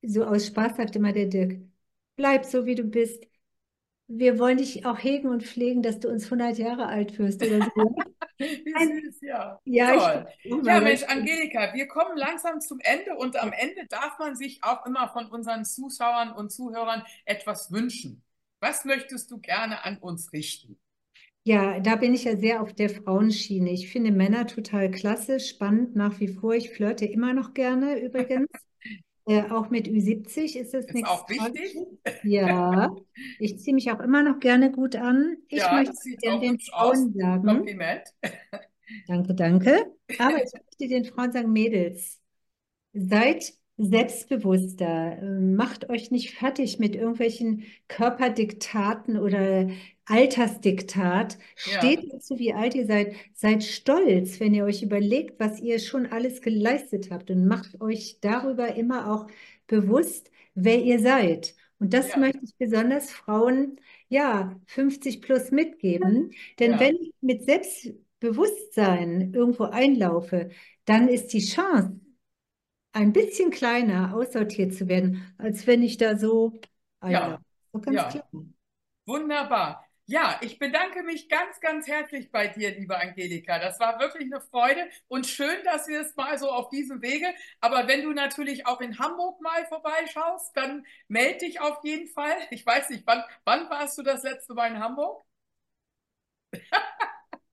[0.06, 1.58] so aus Spaß sagt immer der Dirk,
[2.16, 3.26] bleib so, wie du bist.
[4.06, 7.60] Wir wollen dich auch hegen und pflegen, dass du uns 100 Jahre alt wirst oder
[7.74, 7.96] so.
[8.38, 9.58] wie süß, ja.
[9.64, 10.26] Ja, Toll.
[10.42, 14.62] Ich, ja Mensch, Angelika, wir kommen langsam zum Ende und am Ende darf man sich
[14.62, 18.22] auch immer von unseren Zuschauern und Zuhörern etwas wünschen.
[18.60, 20.78] Was möchtest du gerne an uns richten?
[21.46, 23.70] Ja, da bin ich ja sehr auf der Frauenschiene.
[23.70, 26.54] Ich finde Männer total klasse, spannend nach wie vor.
[26.54, 28.48] Ich flirte immer noch gerne übrigens.
[29.26, 31.08] Äh, auch mit Ü70 ist es nichts.
[31.08, 31.76] Auch wichtig.
[32.24, 32.94] Ja,
[33.38, 35.36] ich ziehe mich auch immer noch gerne gut an.
[35.48, 37.14] Ich ja, möchte den, den Frauen aus.
[37.14, 37.46] sagen.
[37.46, 38.02] Kompliment.
[39.08, 39.86] Danke, danke.
[40.18, 42.20] Aber ich möchte den Frauen sagen, Mädels,
[42.92, 45.18] seid selbstbewusster.
[45.20, 49.68] Ähm, macht euch nicht fertig mit irgendwelchen Körperdiktaten oder
[50.06, 51.38] Altersdiktat.
[51.56, 52.08] Steht ja.
[52.12, 53.14] dazu, wie alt ihr seid.
[53.34, 58.18] Seid stolz, wenn ihr euch überlegt, was ihr schon alles geleistet habt und macht euch
[58.20, 59.26] darüber immer auch
[59.66, 61.54] bewusst, wer ihr seid.
[61.80, 62.18] Und das ja.
[62.18, 66.32] möchte ich besonders Frauen, ja, 50 plus mitgeben.
[66.60, 66.80] Denn ja.
[66.80, 70.50] wenn ich mit Selbstbewusstsein irgendwo einlaufe,
[70.84, 71.98] dann ist die Chance,
[72.94, 76.52] ein bisschen kleiner aussortiert zu werden, als wenn ich da so
[77.00, 77.42] einlaufe.
[77.72, 77.82] Ja.
[77.84, 78.08] So ja.
[78.08, 78.26] Klar.
[79.06, 79.84] Wunderbar.
[80.06, 83.58] Ja, ich bedanke mich ganz, ganz herzlich bei dir, liebe Angelika.
[83.58, 87.26] Das war wirklich eine Freude und schön, dass wir es mal so auf diesem Wege.
[87.60, 92.36] Aber wenn du natürlich auch in Hamburg mal vorbeischaust, dann melde dich auf jeden Fall.
[92.50, 95.24] Ich weiß nicht, wann, wann warst du das letzte Mal in Hamburg?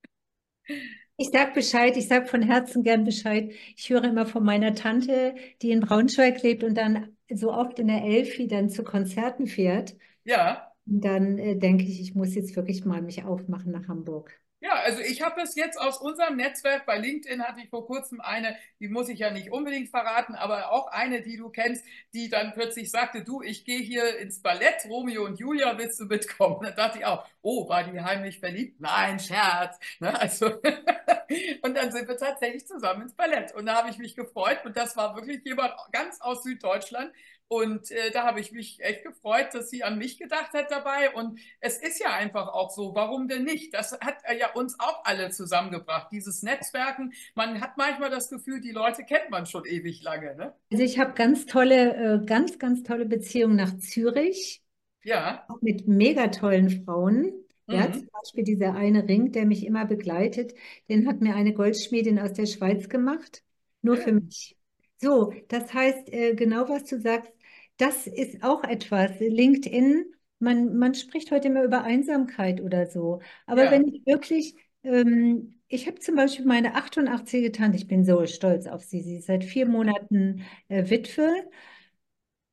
[1.22, 3.52] Ich sage Bescheid, ich sage von Herzen gern Bescheid.
[3.76, 7.86] Ich höre immer von meiner Tante, die in Braunschweig lebt und dann so oft in
[7.86, 9.94] der Elfi dann zu Konzerten fährt.
[10.24, 10.72] Ja.
[10.84, 14.36] Und dann äh, denke ich, ich muss jetzt wirklich mal mich aufmachen nach Hamburg.
[14.62, 18.20] Ja, also ich habe es jetzt aus unserem Netzwerk, bei LinkedIn hatte ich vor kurzem
[18.20, 21.84] eine, die muss ich ja nicht unbedingt verraten, aber auch eine, die du kennst,
[22.14, 26.04] die dann plötzlich sagte, du, ich gehe hier ins Ballett, Romeo und Julia, willst du
[26.04, 26.60] mitkommen?
[26.62, 28.80] Da dachte ich auch, oh, war die heimlich verliebt?
[28.80, 29.80] Nein, Scherz.
[29.98, 30.16] Ne?
[30.20, 30.46] Also
[31.62, 33.52] und dann sind wir tatsächlich zusammen ins Ballett.
[33.54, 37.12] Und da habe ich mich gefreut und das war wirklich jemand ganz aus Süddeutschland,
[37.52, 41.10] und äh, da habe ich mich echt gefreut, dass sie an mich gedacht hat dabei.
[41.12, 43.74] Und es ist ja einfach auch so, warum denn nicht?
[43.74, 47.12] Das hat ja uns auch alle zusammengebracht, dieses Netzwerken.
[47.34, 50.34] Man hat manchmal das Gefühl, die Leute kennt man schon ewig lange.
[50.34, 50.54] Ne?
[50.70, 54.62] Also ich habe ganz tolle, äh, ganz, ganz tolle Beziehungen nach Zürich.
[55.04, 55.44] Ja.
[55.48, 57.34] Auch mit mega tollen Frauen.
[57.66, 57.92] Ja, mhm.
[57.92, 60.54] zum Beispiel dieser eine Ring, der mich immer begleitet,
[60.88, 63.42] den hat mir eine Goldschmiedin aus der Schweiz gemacht,
[63.82, 64.04] nur ja.
[64.04, 64.56] für mich.
[65.02, 67.32] So, das heißt, äh, genau was du sagst,
[67.76, 69.18] das ist auch etwas.
[69.20, 70.04] LinkedIn,
[70.38, 73.20] man, man spricht heute immer über Einsamkeit oder so.
[73.46, 73.70] Aber ja.
[73.70, 78.66] wenn ich wirklich, ähm, ich habe zum Beispiel meine 88 Tante, ich bin so stolz
[78.66, 81.32] auf sie, sie ist seit vier Monaten äh, Witwe.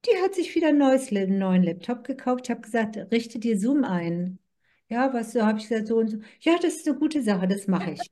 [0.05, 2.45] Die hat sich wieder ein neues, einen neuen Laptop gekauft.
[2.45, 4.39] Ich habe gesagt, richte dir Zoom ein.
[4.87, 6.17] Ja, was so habe ich gesagt, so und so.
[6.39, 8.01] Ja, das ist eine gute Sache, das mache ich.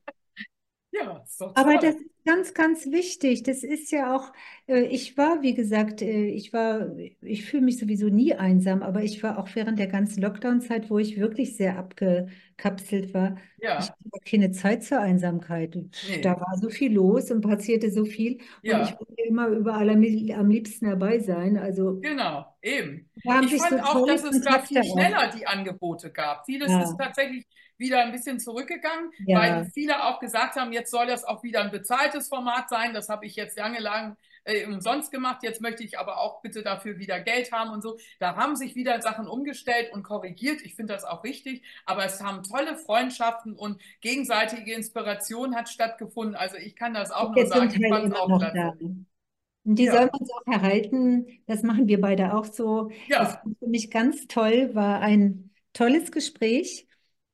[0.91, 1.79] Ja, ist doch Aber toll.
[1.81, 3.43] das ist ganz, ganz wichtig.
[3.43, 4.33] Das ist ja auch,
[4.67, 9.03] äh, ich war, wie gesagt, äh, ich war, ich fühle mich sowieso nie einsam, aber
[9.03, 13.37] ich war auch während der ganzen Lockdown-Zeit, wo ich wirklich sehr abgekapselt war,
[13.77, 15.77] ich Ja, hatte keine Zeit zur Einsamkeit.
[16.01, 18.99] nee, Da war so viel los und passierte so viel und ich ja.
[18.99, 20.01] wollte immer überall am,
[20.49, 21.57] liebsten dabei sein.
[21.57, 23.09] Also Genau, eben.
[23.39, 26.45] Ich sich so fand auch, dass es da viel schneller die Angebote gab.
[26.45, 27.45] Vieles ist Ja, tatsächlich
[27.77, 31.61] wieder ein bisschen zurückgegangen, ja, weil viele auch gesagt haben, jetzt soll das auch wieder
[31.61, 32.93] ein bezahltes Format sein.
[32.93, 34.17] Das habe ich jetzt lange lang
[34.47, 35.43] äh, umsonst gemacht.
[35.43, 37.97] Jetzt möchte ich aber auch bitte dafür wieder Geld haben und so.
[38.19, 40.61] Da haben sich wieder Sachen umgestellt und korrigiert.
[40.63, 41.63] Ich finde das auch richtig.
[41.85, 46.35] Aber es haben tolle Freundschaften und gegenseitige Inspiration hat stattgefunden.
[46.35, 47.83] Also ich kann das auch ist nur sagen.
[47.83, 48.29] Ich fand es auch.
[48.29, 51.27] Und die Ja, man auch erhalten.
[51.45, 52.89] Das machen wir beide auch so.
[53.09, 56.87] Das ja, war für mich ganz toll, war ein tolles Gespräch.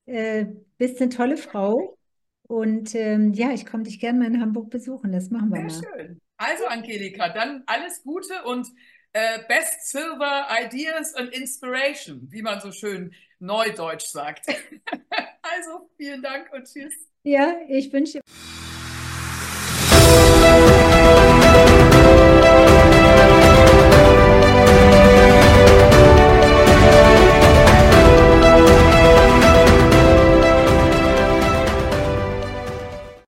[0.06, 0.46] Äh,
[0.78, 1.98] bist eine tolle Frau.
[2.44, 5.12] Und ähm, ja, ich komme dich gerne mal in Hamburg besuchen.
[5.12, 5.98] Das machen wir sehr mal.
[5.98, 6.22] schön.
[6.38, 8.68] Also Angelika, dann alles Gute und
[9.14, 14.46] äh, Best Silver Ideas and Inspiration, wie man so schön neudeutsch sagt.
[15.56, 16.94] Also vielen Dank und tschüss.
[17.24, 18.22] Ja, ich wünsche